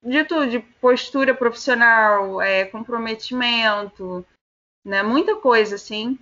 de 0.03 0.23
tudo, 0.25 0.49
de 0.49 0.59
postura 0.59 1.35
profissional, 1.35 2.41
é, 2.41 2.65
comprometimento, 2.65 4.25
né, 4.83 5.03
muita 5.03 5.35
coisa, 5.35 5.75
assim. 5.75 6.19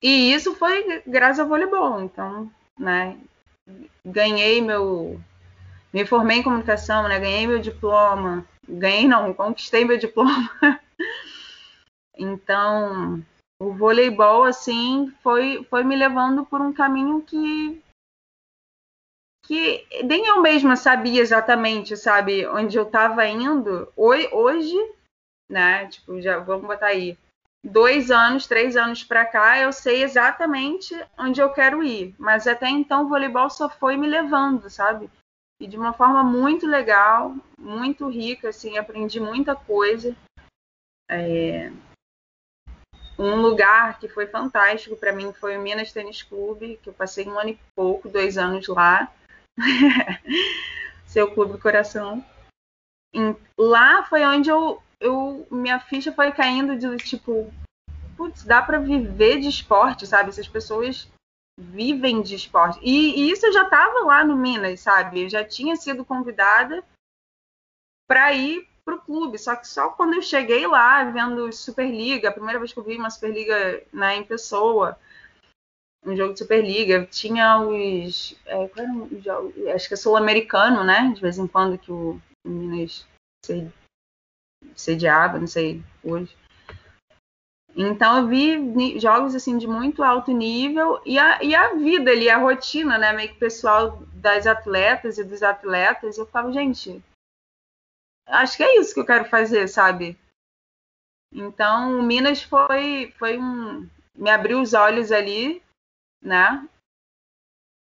E 0.00 0.32
isso 0.32 0.54
foi 0.54 1.02
graças 1.02 1.40
ao 1.40 1.48
voleibol, 1.48 2.00
então, 2.00 2.50
né, 2.78 3.18
ganhei 4.04 4.60
meu, 4.60 5.20
me 5.92 6.06
formei 6.06 6.38
em 6.38 6.42
comunicação, 6.42 7.08
né, 7.08 7.18
ganhei 7.18 7.46
meu 7.46 7.58
diploma, 7.58 8.46
ganhei 8.68 9.06
não, 9.06 9.34
conquistei 9.34 9.84
meu 9.84 9.98
diploma. 9.98 10.50
então, 12.16 13.22
o 13.60 13.72
voleibol 13.72 14.44
assim 14.44 15.12
foi 15.22 15.64
foi 15.68 15.84
me 15.84 15.96
levando 15.96 16.44
por 16.44 16.60
um 16.60 16.72
caminho 16.72 17.22
que 17.22 17.82
que 19.48 19.86
nem 20.04 20.26
eu 20.26 20.42
mesma 20.42 20.76
sabia 20.76 21.22
exatamente, 21.22 21.96
sabe, 21.96 22.46
onde 22.48 22.76
eu 22.76 22.82
estava 22.82 23.26
indo. 23.26 23.90
Hoje, 23.96 24.76
né, 25.50 25.86
tipo, 25.86 26.20
já 26.20 26.38
vamos 26.38 26.66
botar 26.66 26.88
aí, 26.88 27.16
dois 27.64 28.10
anos, 28.10 28.46
três 28.46 28.76
anos 28.76 29.04
para 29.04 29.24
cá, 29.24 29.58
eu 29.58 29.72
sei 29.72 30.02
exatamente 30.02 30.94
onde 31.18 31.40
eu 31.40 31.52
quero 31.52 31.82
ir. 31.82 32.14
Mas 32.18 32.46
até 32.46 32.68
então 32.68 33.04
o 33.04 33.08
voleibol 33.08 33.50
só 33.50 33.68
foi 33.68 33.96
me 33.96 34.06
levando, 34.06 34.68
sabe? 34.70 35.10
E 35.60 35.66
de 35.66 35.76
uma 35.76 35.92
forma 35.92 36.22
muito 36.22 36.66
legal, 36.66 37.34
muito 37.58 38.08
rica, 38.08 38.50
assim, 38.50 38.78
aprendi 38.78 39.18
muita 39.18 39.56
coisa. 39.56 40.14
É, 41.10 41.72
um 43.18 43.42
lugar 43.42 43.98
que 43.98 44.08
foi 44.08 44.26
fantástico 44.26 44.96
para 44.96 45.12
mim 45.12 45.32
foi 45.32 45.58
o 45.58 45.60
Minas 45.60 45.92
Tênis 45.92 46.22
Clube, 46.22 46.78
que 46.80 46.88
eu 46.88 46.94
passei 46.94 47.26
um 47.26 47.36
ano 47.36 47.50
e 47.50 47.58
pouco, 47.74 48.08
dois 48.08 48.38
anos 48.38 48.68
lá. 48.68 49.12
Seu 51.04 51.34
clube 51.34 51.58
coração. 51.58 52.24
lá 53.58 54.04
foi 54.04 54.24
onde 54.24 54.48
eu, 54.48 54.80
eu 55.00 55.46
minha 55.50 55.78
ficha 55.78 56.12
foi 56.12 56.32
caindo 56.32 56.76
de 56.76 56.96
tipo, 56.98 57.52
putz, 58.16 58.44
dá 58.44 58.62
para 58.62 58.78
viver 58.78 59.40
de 59.40 59.48
esporte, 59.48 60.06
sabe? 60.06 60.30
Essas 60.30 60.48
pessoas 60.48 61.08
vivem 61.58 62.22
de 62.22 62.34
esporte. 62.34 62.78
E, 62.82 63.20
e 63.20 63.30
isso 63.30 63.46
eu 63.46 63.52
já 63.52 63.64
estava 63.64 64.00
lá 64.04 64.24
no 64.24 64.36
Minas, 64.36 64.80
sabe? 64.80 65.22
Eu 65.22 65.28
já 65.28 65.44
tinha 65.44 65.76
sido 65.76 66.04
convidada 66.04 66.84
para 68.08 68.32
ir 68.32 68.68
pro 68.84 69.00
clube. 69.00 69.38
Só 69.38 69.54
que 69.56 69.66
só 69.66 69.90
quando 69.90 70.14
eu 70.14 70.22
cheguei 70.22 70.66
lá, 70.66 71.04
vendo 71.04 71.52
Superliga, 71.52 72.28
a 72.28 72.32
primeira 72.32 72.58
vez 72.58 72.72
que 72.72 72.78
eu 72.78 72.84
vi 72.84 72.96
uma 72.96 73.10
Superliga 73.10 73.82
né, 73.92 74.16
em 74.16 74.24
pessoa, 74.24 74.98
um 76.04 76.16
jogo 76.16 76.32
de 76.32 76.38
Superliga, 76.38 77.06
tinha 77.06 77.60
os. 77.60 78.36
É, 78.46 79.74
acho 79.74 79.88
que 79.88 79.94
é 79.94 79.96
sul-americano, 79.96 80.84
né? 80.84 81.12
De 81.14 81.20
vez 81.20 81.38
em 81.38 81.46
quando 81.46 81.76
que 81.76 81.90
o, 81.92 82.20
o 82.46 82.48
Minas 82.48 83.06
sediava, 84.74 85.38
não 85.38 85.46
sei, 85.46 85.82
hoje. 86.02 86.36
Então 87.76 88.18
eu 88.18 88.26
vi 88.26 88.98
jogos 88.98 89.34
assim 89.34 89.56
de 89.56 89.66
muito 89.66 90.02
alto 90.02 90.32
nível 90.32 91.00
e 91.06 91.18
a, 91.18 91.42
e 91.42 91.54
a 91.54 91.74
vida 91.74 92.10
ali, 92.10 92.28
a 92.28 92.38
rotina, 92.38 92.98
né, 92.98 93.12
meio 93.12 93.28
que 93.28 93.38
pessoal 93.38 94.02
das 94.14 94.46
atletas 94.46 95.16
e 95.16 95.24
dos 95.24 95.42
atletas, 95.42 96.18
eu 96.18 96.26
falo, 96.26 96.52
gente, 96.52 97.00
acho 98.26 98.56
que 98.56 98.62
é 98.64 98.80
isso 98.80 98.94
que 98.94 99.00
eu 99.00 99.06
quero 99.06 99.26
fazer, 99.26 99.68
sabe? 99.68 100.18
Então, 101.32 101.98
o 101.98 102.02
Minas 102.02 102.42
foi, 102.42 103.12
foi 103.18 103.38
um. 103.38 103.88
me 104.14 104.30
abriu 104.30 104.60
os 104.60 104.72
olhos 104.72 105.12
ali, 105.12 105.62
né? 106.22 106.66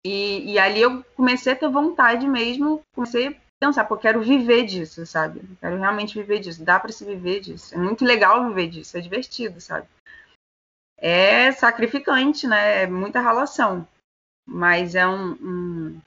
E, 0.04 0.52
e 0.52 0.58
ali 0.58 0.80
eu 0.80 1.04
comecei 1.16 1.52
a 1.52 1.56
ter 1.56 1.68
vontade 1.68 2.26
mesmo, 2.26 2.82
comecei 2.94 3.40
pensar, 3.66 3.84
pô, 3.84 3.96
quero 3.96 4.20
viver 4.20 4.64
disso, 4.64 5.06
sabe? 5.06 5.40
Quero 5.60 5.78
realmente 5.78 6.18
viver 6.18 6.40
disso. 6.40 6.64
Dá 6.64 6.80
para 6.80 6.90
se 6.90 7.04
viver 7.04 7.38
disso. 7.38 7.72
É 7.72 7.78
muito 7.78 8.04
legal 8.04 8.48
viver 8.48 8.68
disso, 8.68 8.96
é 8.96 9.00
divertido, 9.00 9.60
sabe? 9.60 9.86
É 10.98 11.52
sacrificante, 11.52 12.46
né? 12.46 12.82
É 12.82 12.86
muita 12.88 13.20
relação. 13.20 13.86
Mas 14.44 14.96
é 14.96 15.06
um, 15.06 15.32
um 15.40 16.00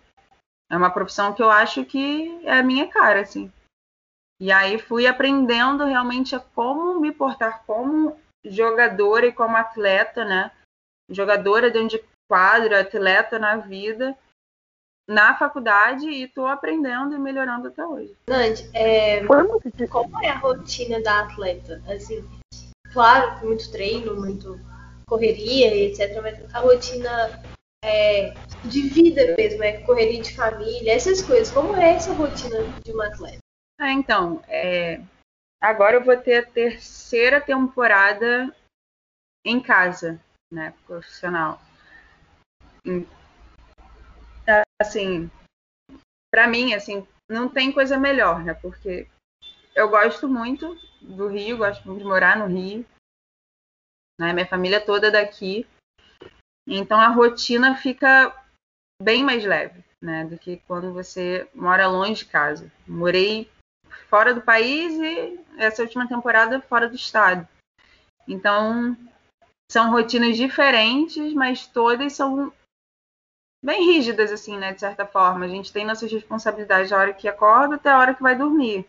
é 0.70 0.76
uma 0.76 0.90
profissão 0.90 1.34
que 1.34 1.42
eu 1.42 1.50
acho 1.50 1.86
que 1.86 2.46
é 2.46 2.60
a 2.60 2.64
minha 2.64 2.88
cara, 2.90 3.22
assim. 3.22 3.50
E 4.42 4.52
aí 4.52 4.78
fui 4.78 5.08
aprendendo 5.08 5.86
realmente 5.86 6.36
a 6.36 6.42
como 6.42 7.00
me 7.00 7.14
portar 7.14 7.64
como 7.66 8.20
jogadora 8.44 9.28
e 9.28 9.32
como 9.32 9.56
atleta, 9.56 10.26
né? 10.26 10.52
Jogadora 11.10 11.72
dentro 11.72 11.98
de 11.98 12.06
quadro, 12.28 12.78
atleta 12.78 13.40
na 13.40 13.56
vida, 13.56 14.18
na 15.08 15.36
faculdade 15.38 16.08
e 16.08 16.24
estou 16.24 16.48
aprendendo 16.48 17.14
e 17.14 17.20
melhorando 17.20 17.68
até 17.68 17.86
hoje. 17.86 18.16
Nandi, 18.28 18.70
é, 18.74 19.24
como 19.90 20.24
é 20.24 20.30
a 20.30 20.38
rotina 20.38 21.02
da 21.02 21.22
atleta? 21.22 21.82
Assim, 21.88 22.28
claro, 22.92 23.46
muito 23.46 23.72
treino, 23.72 24.16
muito 24.16 24.60
correria, 25.08 25.76
etc. 25.76 26.22
Mas 26.22 26.56
a 26.56 26.60
rotina 26.60 27.44
é, 27.84 28.34
de 28.64 28.82
vida 28.90 29.36
mesmo, 29.38 29.64
é 29.64 29.82
correria 29.82 30.22
de 30.22 30.36
família, 30.36 30.94
essas 30.94 31.22
coisas. 31.22 31.52
Como 31.52 31.76
é 31.76 31.94
essa 31.94 32.14
rotina 32.14 32.58
de 32.84 32.96
um 32.96 33.02
atleta? 33.02 33.40
Ah, 33.80 33.92
então, 33.92 34.42
é... 34.48 35.02
agora 35.62 35.98
eu 35.98 36.04
vou 36.04 36.18
ter 36.18 36.38
a 36.38 36.46
terceira 36.46 37.40
temporada 37.40 38.54
em 39.44 39.62
casa, 39.62 40.20
né, 40.52 40.74
profissional. 40.88 41.62
Assim, 44.82 45.30
para 46.32 46.48
mim, 46.48 46.74
assim, 46.74 47.08
não 47.30 47.48
tem 47.48 47.72
coisa 47.72 47.98
melhor, 47.98 48.44
né? 48.44 48.54
Porque 48.54 49.08
eu 49.74 49.90
gosto 49.90 50.28
muito 50.28 50.78
do 51.02 51.28
Rio, 51.28 51.58
gosto 51.58 51.86
muito 51.86 52.00
de 52.00 52.06
morar 52.06 52.38
no 52.38 52.48
Rio. 52.48 52.86
Né? 54.20 54.34
Minha 54.34 54.48
família 54.48 54.84
toda 54.84 55.12
daqui. 55.12 55.68
Então 56.68 57.00
a 57.00 57.10
rotina 57.10 57.76
fica 57.76 58.34
bem 59.02 59.24
mais 59.24 59.44
leve, 59.44 59.84
né, 60.02 60.26
do 60.26 60.38
que 60.38 60.58
quando 60.66 60.94
você 60.94 61.48
mora 61.54 61.88
longe 61.88 62.24
de 62.24 62.26
casa. 62.26 62.72
Morei 62.88 63.50
fora 64.10 64.34
do 64.34 64.42
país 64.42 64.94
e 64.94 65.40
essa 65.58 65.84
última 65.84 66.08
temporada 66.08 66.62
fora 66.62 66.90
do 66.90 66.96
estado. 66.96 67.48
Então 68.28 68.98
são 69.72 69.92
rotinas 69.92 70.38
diferentes, 70.38 71.34
mas 71.34 71.68
todas 71.68 72.14
são 72.14 72.52
bem 73.66 73.84
rígidas 73.84 74.32
assim, 74.32 74.58
né, 74.58 74.74
de 74.74 74.80
certa 74.80 75.06
forma. 75.06 75.46
A 75.46 75.48
gente 75.48 75.74
tem 75.74 75.84
nossas 75.84 76.12
responsabilidades 76.12 76.92
da 76.92 76.98
hora 76.98 77.14
que 77.14 77.28
acorda 77.28 77.76
até 77.76 77.90
a 77.90 77.98
hora 77.98 78.14
que 78.14 78.22
vai 78.22 78.36
dormir. 78.38 78.88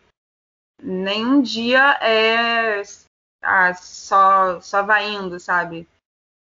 Nenhum 0.81 1.41
dia 1.41 1.97
é 2.01 2.83
ah, 3.41 3.73
só 3.73 4.61
só 4.61 4.83
vai 4.83 5.09
indo, 5.09 5.39
sabe? 5.39 5.87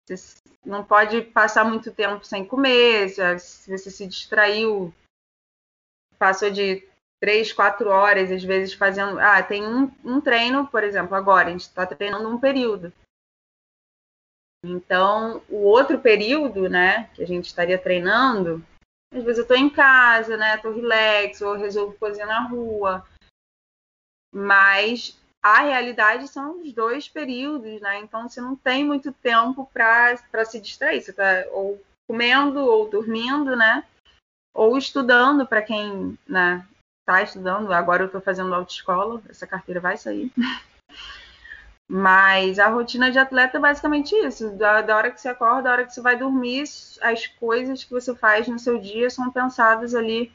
Você 0.07 0.39
não 0.63 0.83
pode 0.83 1.21
passar 1.23 1.65
muito 1.65 1.91
tempo 1.91 2.23
sem 2.23 2.45
comer, 2.45 3.09
se 3.09 3.71
você 3.71 3.89
se 3.89 4.05
distraiu, 4.07 4.93
passou 6.19 6.51
de 6.51 6.87
três, 7.19 7.51
quatro 7.51 7.89
horas, 7.89 8.31
às 8.31 8.43
vezes 8.43 8.73
fazendo. 8.73 9.19
Ah, 9.19 9.41
tem 9.41 9.65
um, 9.65 9.91
um 10.03 10.21
treino, 10.21 10.67
por 10.67 10.83
exemplo, 10.83 11.15
agora, 11.15 11.47
a 11.47 11.51
gente 11.51 11.61
está 11.61 11.85
treinando 11.85 12.29
um 12.29 12.39
período. 12.39 12.93
Então, 14.63 15.41
o 15.48 15.63
outro 15.63 16.00
período, 16.00 16.69
né, 16.69 17.10
que 17.13 17.24
a 17.24 17.28
gente 17.28 17.45
estaria 17.45 17.78
treinando, 17.78 18.63
às 19.13 19.24
vezes 19.24 19.38
eu 19.38 19.43
estou 19.43 19.58
em 19.58 19.69
casa, 19.69 20.36
né, 20.36 20.56
estou 20.56 20.74
relax, 20.74 21.41
ou 21.41 21.56
resolvo 21.56 21.98
cozinhar 21.98 22.28
na 22.28 22.41
rua. 22.41 23.06
Mas 24.34 25.17
a 25.41 25.62
realidade 25.62 26.28
são 26.28 26.62
os 26.62 26.74
dois 26.74 27.08
períodos, 27.08 27.80
né? 27.82 28.00
Então 28.00 28.28
você 28.28 28.41
não 28.41 28.56
tem 28.56 28.86
muito 28.86 29.12
tempo 29.12 29.69
para 29.74 30.45
se 30.45 30.60
distrair. 30.60 31.02
Você 31.02 31.12
está 31.12 31.45
ou 31.52 31.82
comendo 32.08 32.60
ou 32.60 32.89
dormindo, 32.89 33.56
né? 33.56 33.86
Ou 34.54 34.78
estudando 34.78 35.48
para 35.48 35.62
quem 35.62 36.17
né, 36.28 36.67
está 37.02 37.24
estudando. 37.24 37.72
Agora 37.72 38.04
eu 38.04 38.08
estou 38.08 38.22
fazendo 38.22 38.54
autoescola, 38.54 39.22
essa 39.30 39.48
carteira 39.48 39.80
vai 39.80 39.98
sair. 39.98 40.32
Mas 41.91 42.60
a 42.60 42.67
rotina 42.67 43.10
de 43.10 43.17
atleta 43.17 43.58
é 43.58 43.60
basicamente 43.60 44.13
isso. 44.13 44.52
Da, 44.52 44.84
da 44.84 44.95
hora 44.95 45.10
que 45.10 45.19
você 45.19 45.28
acorda, 45.28 45.63
da 45.63 45.71
hora 45.71 45.86
que 45.86 45.91
você 45.91 46.02
vai 46.02 46.15
dormir, 46.15 46.63
as 47.02 47.25
coisas 47.25 47.84
que 47.84 47.89
você 47.89 48.15
faz 48.15 48.47
no 48.47 48.60
seu 48.60 48.78
dia 48.78 49.10
são 49.10 49.32
pensadas 49.32 49.95
ali 49.95 50.32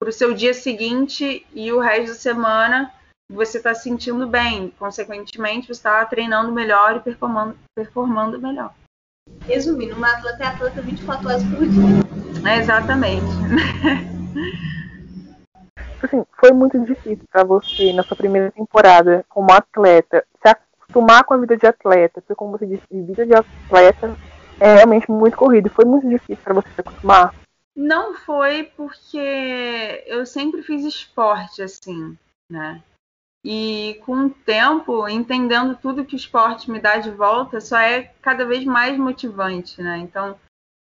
para 0.00 0.08
o 0.08 0.12
seu 0.12 0.34
dia 0.34 0.52
seguinte 0.52 1.46
e 1.54 1.72
o 1.72 1.78
resto 1.78 2.08
da 2.08 2.14
semana 2.14 2.92
você 3.30 3.58
está 3.58 3.72
se 3.72 3.84
sentindo 3.84 4.26
bem. 4.26 4.74
Consequentemente, 4.76 5.68
você 5.68 5.72
está 5.74 6.04
treinando 6.06 6.50
melhor 6.50 6.96
e 6.96 7.00
performando, 7.00 7.56
performando 7.74 8.40
melhor. 8.40 8.74
Resumindo, 9.46 9.94
uma 9.94 10.10
atleta 10.10 10.42
é 10.42 10.46
atleta 10.48 10.82
24 10.82 11.28
horas 11.28 11.42
por 11.44 11.66
dia. 11.66 12.50
É 12.50 12.58
exatamente. 12.58 13.24
Assim, 16.02 16.22
foi 16.38 16.52
muito 16.52 16.78
difícil 16.84 17.24
para 17.32 17.44
você, 17.44 17.92
na 17.92 18.02
sua 18.02 18.16
primeira 18.16 18.50
temporada 18.50 19.24
como 19.28 19.50
atleta, 19.52 20.26
se 20.42 20.48
acostumar 20.84 21.24
com 21.24 21.34
a 21.34 21.38
vida 21.38 21.56
de 21.56 21.66
atleta, 21.66 22.20
porque 22.20 22.34
como 22.34 22.52
você 22.52 22.66
disse, 22.66 22.82
vida 22.90 23.26
de 23.26 23.34
atleta 23.34 24.16
é 24.60 24.74
realmente 24.76 25.10
muito 25.10 25.36
corrido. 25.36 25.70
Foi 25.70 25.84
muito 25.84 26.08
difícil 26.08 26.42
para 26.42 26.54
você 26.54 26.68
se 26.68 26.80
acostumar? 26.80 27.34
Não 27.74 28.14
foi 28.14 28.64
porque 28.76 30.04
eu 30.06 30.24
sempre 30.24 30.62
fiz 30.62 30.84
esporte, 30.84 31.60
assim, 31.60 32.16
né? 32.48 32.80
E 33.44 34.00
com 34.06 34.26
o 34.26 34.30
tempo, 34.30 35.06
entendendo 35.08 35.76
tudo 35.76 36.04
que 36.04 36.14
o 36.14 36.16
esporte 36.16 36.70
me 36.70 36.80
dá 36.80 36.96
de 36.96 37.10
volta, 37.10 37.60
só 37.60 37.76
é 37.78 38.10
cada 38.22 38.46
vez 38.46 38.64
mais 38.64 38.96
motivante, 38.96 39.82
né? 39.82 39.98
Então, 39.98 40.38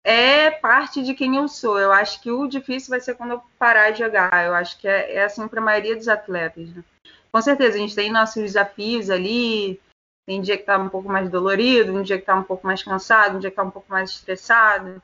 é 0.03 0.49
parte 0.49 1.03
de 1.03 1.13
quem 1.13 1.35
eu 1.35 1.47
sou. 1.47 1.77
Eu 1.77 1.91
acho 1.91 2.21
que 2.21 2.31
o 2.31 2.47
difícil 2.47 2.89
vai 2.89 3.01
ser 3.01 3.15
quando 3.15 3.31
eu 3.31 3.41
parar 3.59 3.91
de 3.91 3.99
jogar. 3.99 4.45
Eu 4.45 4.55
acho 4.55 4.79
que 4.79 4.87
é, 4.87 5.15
é 5.15 5.25
assim 5.25 5.47
para 5.47 5.59
a 5.59 5.63
maioria 5.63 5.95
dos 5.95 6.07
atletas. 6.07 6.69
Né? 6.73 6.83
Com 7.31 7.41
certeza, 7.41 7.75
a 7.75 7.79
gente 7.79 7.93
tem 7.93 8.09
nossos 8.09 8.41
desafios 8.41 9.09
ali. 9.09 9.79
Tem 10.27 10.41
dia 10.41 10.57
que 10.57 10.63
tá 10.63 10.77
um 10.77 10.89
pouco 10.89 11.07
mais 11.07 11.29
dolorido, 11.29 11.93
um 11.93 12.03
dia 12.03 12.19
que 12.19 12.25
tá 12.25 12.35
um 12.35 12.43
pouco 12.43 12.67
mais 12.67 12.83
cansado, 12.83 13.37
um 13.37 13.39
dia 13.39 13.49
que 13.49 13.55
tá 13.55 13.63
um 13.63 13.71
pouco 13.71 13.89
mais 13.89 14.09
estressado, 14.09 15.01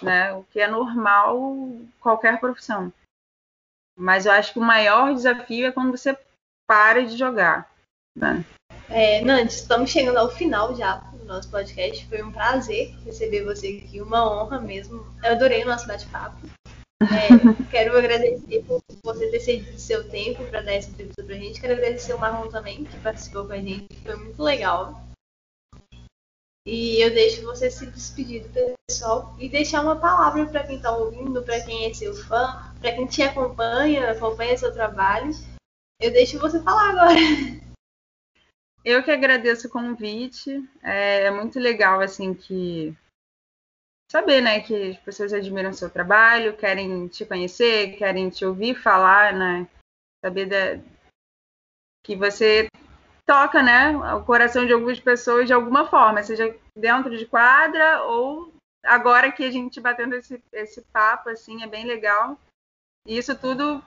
né? 0.00 0.32
O 0.32 0.44
que 0.44 0.60
é 0.60 0.68
normal 0.68 1.72
qualquer 1.98 2.38
profissão. 2.38 2.92
Mas 3.98 4.26
eu 4.26 4.32
acho 4.32 4.52
que 4.52 4.60
o 4.60 4.62
maior 4.62 5.12
desafio 5.12 5.66
é 5.66 5.72
quando 5.72 5.90
você 5.90 6.16
para 6.68 7.04
de 7.04 7.16
jogar. 7.16 7.68
Né? 8.16 8.44
É, 8.88 9.20
Nantes, 9.22 9.56
estamos 9.56 9.90
chegando 9.90 10.18
ao 10.18 10.30
final 10.30 10.74
já 10.76 10.98
do 10.98 11.24
nosso 11.24 11.50
podcast. 11.50 12.06
Foi 12.06 12.22
um 12.22 12.30
prazer 12.30 12.94
receber 13.04 13.44
você 13.44 13.82
aqui, 13.84 14.00
uma 14.00 14.24
honra 14.24 14.60
mesmo. 14.60 15.04
Eu 15.24 15.32
adorei 15.32 15.64
o 15.64 15.66
nosso 15.66 15.88
bate-papo. 15.88 16.38
É, 17.02 17.70
quero 17.70 17.96
agradecer 17.96 18.64
por 18.64 18.82
você 19.02 19.30
ter 19.30 19.40
cedido 19.40 19.78
seu 19.78 20.08
tempo 20.08 20.44
para 20.46 20.62
dar 20.62 20.74
essa 20.74 20.90
entrevista 20.90 21.22
para 21.22 21.34
a 21.34 21.38
gente. 21.38 21.60
Quero 21.60 21.72
agradecer 21.74 22.12
o 22.14 22.18
Marlon 22.18 22.48
também, 22.48 22.84
que 22.84 22.98
participou 22.98 23.46
com 23.46 23.52
a 23.52 23.58
gente. 23.58 23.94
Foi 24.02 24.16
muito 24.16 24.42
legal. 24.42 25.02
E 26.66 27.00
eu 27.02 27.10
deixo 27.10 27.42
você 27.42 27.70
se 27.70 27.86
despedir 27.86 28.42
do 28.42 28.74
pessoal 28.86 29.34
e 29.38 29.48
deixar 29.48 29.82
uma 29.82 29.96
palavra 29.96 30.46
para 30.46 30.64
quem 30.64 30.76
está 30.76 30.94
ouvindo, 30.94 31.42
para 31.42 31.60
quem 31.62 31.86
é 31.86 31.94
seu 31.94 32.14
fã, 32.14 32.72
para 32.80 32.92
quem 32.92 33.06
te 33.06 33.22
acompanha, 33.22 34.10
acompanha 34.10 34.58
seu 34.58 34.72
trabalho 34.72 35.32
eu 36.00 36.10
deixo 36.10 36.38
você 36.38 36.58
falar 36.62 36.90
agora. 36.90 37.20
Eu 38.82 39.02
que 39.02 39.10
agradeço 39.10 39.66
o 39.66 39.70
convite. 39.70 40.66
É, 40.82 41.24
é 41.24 41.30
muito 41.30 41.60
legal, 41.60 42.00
assim, 42.00 42.32
que 42.32 42.96
saber, 44.10 44.40
né, 44.40 44.60
que 44.60 44.90
as 44.90 44.96
pessoas 44.98 45.32
admiram 45.32 45.72
seu 45.72 45.88
trabalho, 45.88 46.56
querem 46.56 47.06
te 47.06 47.24
conhecer, 47.24 47.96
querem 47.96 48.28
te 48.28 48.44
ouvir 48.44 48.74
falar, 48.74 49.32
né? 49.32 49.68
Saber 50.24 50.46
da... 50.46 50.82
que 52.04 52.16
você 52.16 52.66
toca, 53.24 53.62
né, 53.62 53.96
o 54.16 54.24
coração 54.24 54.66
de 54.66 54.72
algumas 54.72 54.98
pessoas 54.98 55.46
de 55.46 55.52
alguma 55.52 55.88
forma, 55.88 56.22
seja 56.24 56.54
dentro 56.76 57.16
de 57.16 57.24
quadra 57.24 58.02
ou 58.02 58.52
agora 58.84 59.30
que 59.30 59.44
a 59.44 59.50
gente 59.50 59.80
batendo 59.80 60.16
esse, 60.16 60.42
esse 60.52 60.82
papo, 60.92 61.28
assim, 61.28 61.62
é 61.62 61.68
bem 61.68 61.86
legal. 61.86 62.36
E 63.06 63.16
isso 63.16 63.38
tudo 63.38 63.82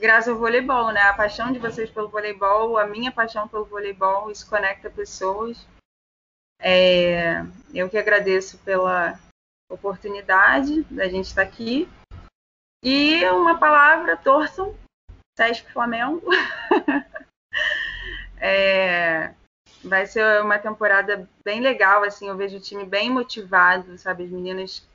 graças 0.00 0.28
ao 0.28 0.38
voleibol, 0.38 0.92
né? 0.92 1.02
A 1.02 1.14
paixão 1.14 1.52
de 1.52 1.60
vocês 1.60 1.88
pelo 1.88 2.08
voleibol, 2.08 2.76
a 2.76 2.86
minha 2.88 3.12
paixão 3.12 3.46
pelo 3.46 3.64
voleibol, 3.64 4.30
isso 4.32 4.48
conecta 4.50 4.90
pessoas. 4.90 5.64
É, 6.58 7.44
eu 7.72 7.88
que 7.88 7.96
agradeço 7.96 8.58
pela 8.58 9.18
oportunidade 9.74 10.82
da 10.84 11.08
gente 11.08 11.26
estar 11.26 11.42
aqui. 11.42 11.88
E 12.82 13.24
uma 13.30 13.58
palavra, 13.58 14.16
torçam, 14.16 14.74
Sesc 15.38 15.70
Flamengo. 15.72 16.22
é, 18.38 19.34
vai 19.82 20.06
ser 20.06 20.42
uma 20.42 20.58
temporada 20.58 21.28
bem 21.44 21.60
legal, 21.60 22.02
assim, 22.02 22.28
eu 22.28 22.36
vejo 22.36 22.56
o 22.56 22.60
time 22.60 22.84
bem 22.84 23.10
motivado, 23.10 23.96
sabe? 23.98 24.24
As 24.24 24.30
meninas 24.30 24.88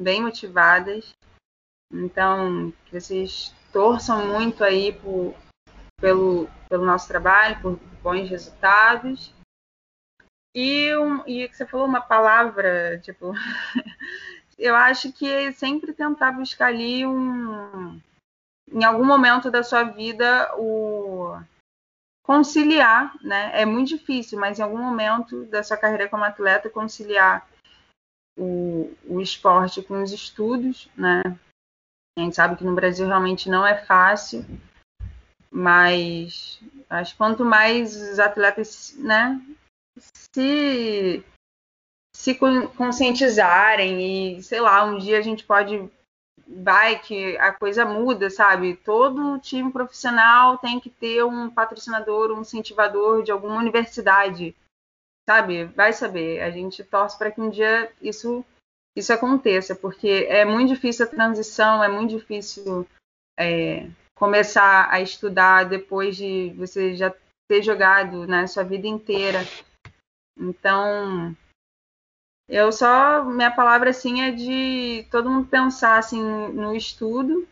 bem 0.00 0.22
motivadas. 0.22 1.14
Então, 1.92 2.72
que 2.86 3.00
vocês 3.00 3.54
torçam 3.72 4.26
muito 4.26 4.64
aí 4.64 4.92
por, 4.92 5.34
pelo, 6.00 6.48
pelo 6.68 6.84
nosso 6.84 7.08
trabalho, 7.08 7.60
por 7.60 7.76
bons 8.02 8.28
resultados. 8.28 9.32
E, 10.54 10.96
um, 10.96 11.26
e 11.26 11.48
você 11.48 11.66
falou 11.66 11.86
uma 11.86 12.00
palavra, 12.00 12.98
tipo, 13.00 13.32
eu 14.56 14.76
acho 14.76 15.12
que 15.12 15.52
sempre 15.52 15.92
tentar 15.92 16.30
buscar 16.32 16.66
ali 16.66 17.04
um, 17.04 18.00
em 18.70 18.84
algum 18.84 19.04
momento 19.04 19.50
da 19.50 19.64
sua 19.64 19.82
vida, 19.82 20.54
o 20.56 21.36
conciliar, 22.22 23.14
né? 23.22 23.50
É 23.60 23.66
muito 23.66 23.88
difícil, 23.88 24.38
mas 24.38 24.58
em 24.58 24.62
algum 24.62 24.78
momento 24.78 25.44
da 25.46 25.62
sua 25.62 25.76
carreira 25.76 26.08
como 26.08 26.24
atleta, 26.24 26.70
conciliar 26.70 27.46
o, 28.38 28.92
o 29.06 29.20
esporte 29.20 29.82
com 29.82 30.02
os 30.02 30.12
estudos, 30.12 30.88
né? 30.96 31.22
A 32.16 32.20
gente 32.20 32.36
sabe 32.36 32.56
que 32.56 32.64
no 32.64 32.74
Brasil 32.74 33.06
realmente 33.06 33.50
não 33.50 33.66
é 33.66 33.84
fácil, 33.84 34.44
mas 35.50 36.60
acho 36.88 37.12
que 37.12 37.18
quanto 37.18 37.44
mais 37.44 37.94
os 37.96 38.18
atletas, 38.18 38.94
né, 38.98 39.40
se, 40.34 41.24
se 42.14 42.34
conscientizarem 42.76 44.36
e, 44.36 44.42
sei 44.42 44.60
lá, 44.60 44.84
um 44.84 44.98
dia 44.98 45.18
a 45.18 45.22
gente 45.22 45.44
pode 45.44 45.88
vai 46.46 46.98
que 46.98 47.36
a 47.38 47.52
coisa 47.52 47.84
muda, 47.84 48.28
sabe? 48.28 48.76
Todo 48.76 49.38
time 49.38 49.72
profissional 49.72 50.58
tem 50.58 50.78
que 50.80 50.90
ter 50.90 51.24
um 51.24 51.48
patrocinador, 51.48 52.32
um 52.32 52.42
incentivador 52.42 53.22
de 53.22 53.30
alguma 53.30 53.56
universidade, 53.56 54.54
sabe? 55.28 55.64
Vai 55.66 55.92
saber. 55.92 56.42
A 56.42 56.50
gente 56.50 56.82
torce 56.84 57.16
para 57.16 57.30
que 57.30 57.40
um 57.40 57.48
dia 57.48 57.90
isso 58.02 58.44
isso 58.96 59.12
aconteça, 59.12 59.74
porque 59.74 60.26
é 60.28 60.44
muito 60.44 60.72
difícil 60.72 61.04
a 61.04 61.08
transição, 61.08 61.82
é 61.82 61.88
muito 61.88 62.16
difícil 62.16 62.86
é, 63.36 63.88
começar 64.14 64.88
a 64.88 65.00
estudar 65.00 65.64
depois 65.64 66.16
de 66.16 66.54
você 66.56 66.94
já 66.94 67.12
ter 67.48 67.60
jogado 67.60 68.24
né, 68.24 68.46
sua 68.46 68.62
vida 68.62 68.86
inteira. 68.86 69.40
Então, 70.36 71.36
eu 72.48 72.70
só 72.72 73.24
minha 73.24 73.50
palavra 73.50 73.90
assim 73.90 74.20
é 74.20 74.30
de 74.30 75.06
todo 75.10 75.30
mundo 75.30 75.48
pensar 75.48 75.98
assim 75.98 76.22
no 76.22 76.74
estudo, 76.74 77.48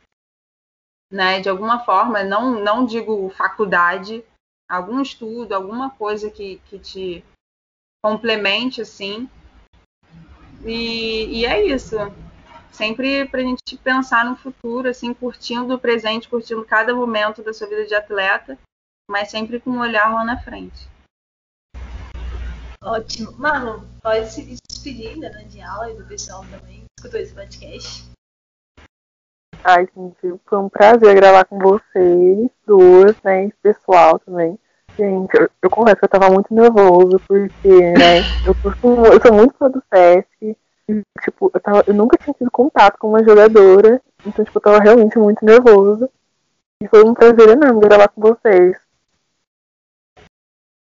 né, 1.11 1.41
de 1.41 1.49
alguma 1.49 1.85
forma, 1.85 2.22
não 2.22 2.62
não 2.62 2.85
digo 2.85 3.30
faculdade, 3.30 4.24
algum 4.68 5.01
estudo, 5.01 5.55
alguma 5.55 5.91
coisa 5.91 6.30
que, 6.30 6.59
que 6.66 6.78
te 6.78 7.24
complemente 8.03 8.80
assim. 8.80 9.28
E, 10.64 11.41
e 11.41 11.47
é 11.47 11.64
isso. 11.64 11.97
Sempre 12.70 13.28
para 13.28 13.41
a 13.41 13.45
gente 13.45 13.76
pensar 13.85 14.24
no 14.24 14.35
futuro, 14.35 14.89
assim, 14.89 15.12
curtindo 15.12 15.74
o 15.74 15.78
presente, 15.78 16.28
curtindo 16.28 16.64
cada 16.64 16.95
momento 16.95 17.43
da 17.43 17.53
sua 17.53 17.68
vida 17.68 17.85
de 17.85 17.95
atleta, 17.95 18.59
mas 19.09 19.30
sempre 19.30 19.61
com 19.61 19.70
um 19.70 19.80
olhar 19.80 20.12
lá 20.12 20.24
na 20.24 20.41
frente. 20.41 20.89
Ótimo. 22.83 23.33
Marlon, 23.39 23.80
pode 24.03 24.30
se 24.30 24.43
despedir 24.43 25.20
da 25.20 25.28
de 25.28 25.61
aula 25.61 25.91
e 25.91 25.97
do 25.97 26.05
pessoal 26.05 26.45
também 26.51 26.85
escutou 26.99 27.20
esse 27.20 27.33
podcast. 27.33 28.11
Ai, 29.64 29.89
gente, 29.97 30.41
foi 30.45 30.59
um 30.59 30.68
prazer 30.68 31.14
gravar 31.14 31.45
com 31.45 31.59
vocês 31.59 32.51
duas, 32.66 33.16
né? 33.22 33.47
E 33.47 33.53
pessoal 33.62 34.18
também. 34.18 34.59
Gente, 34.99 35.33
eu, 35.35 35.49
eu 35.62 35.70
confesso 35.70 35.97
que 35.97 36.05
eu 36.05 36.09
tava 36.09 36.28
muito 36.28 36.53
nervoso, 36.53 37.20
porque, 37.28 37.93
né, 37.93 38.18
eu, 38.45 38.55
costumo, 38.61 39.07
eu 39.07 39.20
sou 39.22 39.33
muito 39.33 39.55
fã 39.55 39.70
do 39.70 39.83
Sesc. 39.93 40.57
E, 40.89 41.03
tipo, 41.22 41.51
eu, 41.55 41.61
tava, 41.61 41.85
eu 41.87 41.95
nunca 41.95 42.18
tinha 42.18 42.35
tido 42.35 42.51
contato 42.51 42.99
com 42.99 43.09
uma 43.11 43.22
jogadora. 43.22 44.03
Então, 44.26 44.45
tipo, 44.45 44.59
eu 44.59 44.62
tava 44.62 44.80
realmente 44.80 45.16
muito 45.16 45.45
nervoso. 45.45 46.11
E 46.83 46.89
foi 46.89 47.05
um 47.05 47.14
prazer 47.14 47.51
enorme 47.51 47.80
gravar 47.80 48.09
com 48.09 48.20
vocês. 48.20 48.76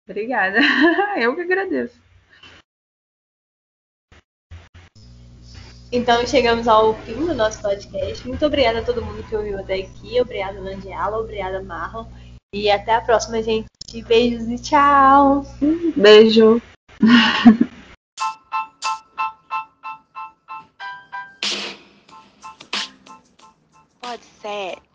Obrigada. 0.08 0.58
Eu 1.16 1.34
que 1.34 1.42
agradeço. 1.42 2.00
Então 5.92 6.24
chegamos 6.24 6.68
ao 6.68 6.94
fim 7.02 7.14
do 7.14 7.34
nosso 7.34 7.60
podcast. 7.60 8.26
Muito 8.26 8.46
obrigada 8.46 8.78
a 8.78 8.84
todo 8.84 9.04
mundo 9.04 9.24
que 9.28 9.34
ouviu 9.34 9.58
até 9.58 9.74
aqui. 9.74 10.20
Obrigada, 10.20 10.60
Landiala. 10.60 11.18
Obrigada, 11.18 11.60
Marlon. 11.62 12.06
E 12.54 12.70
até 12.70 12.94
a 12.94 13.00
próxima, 13.00 13.42
gente. 13.42 13.66
Beijos 14.06 14.46
e 14.48 14.56
tchau. 14.56 15.44
Beijo. 15.96 16.62
Pode 24.00 24.24
ser. 24.40 24.89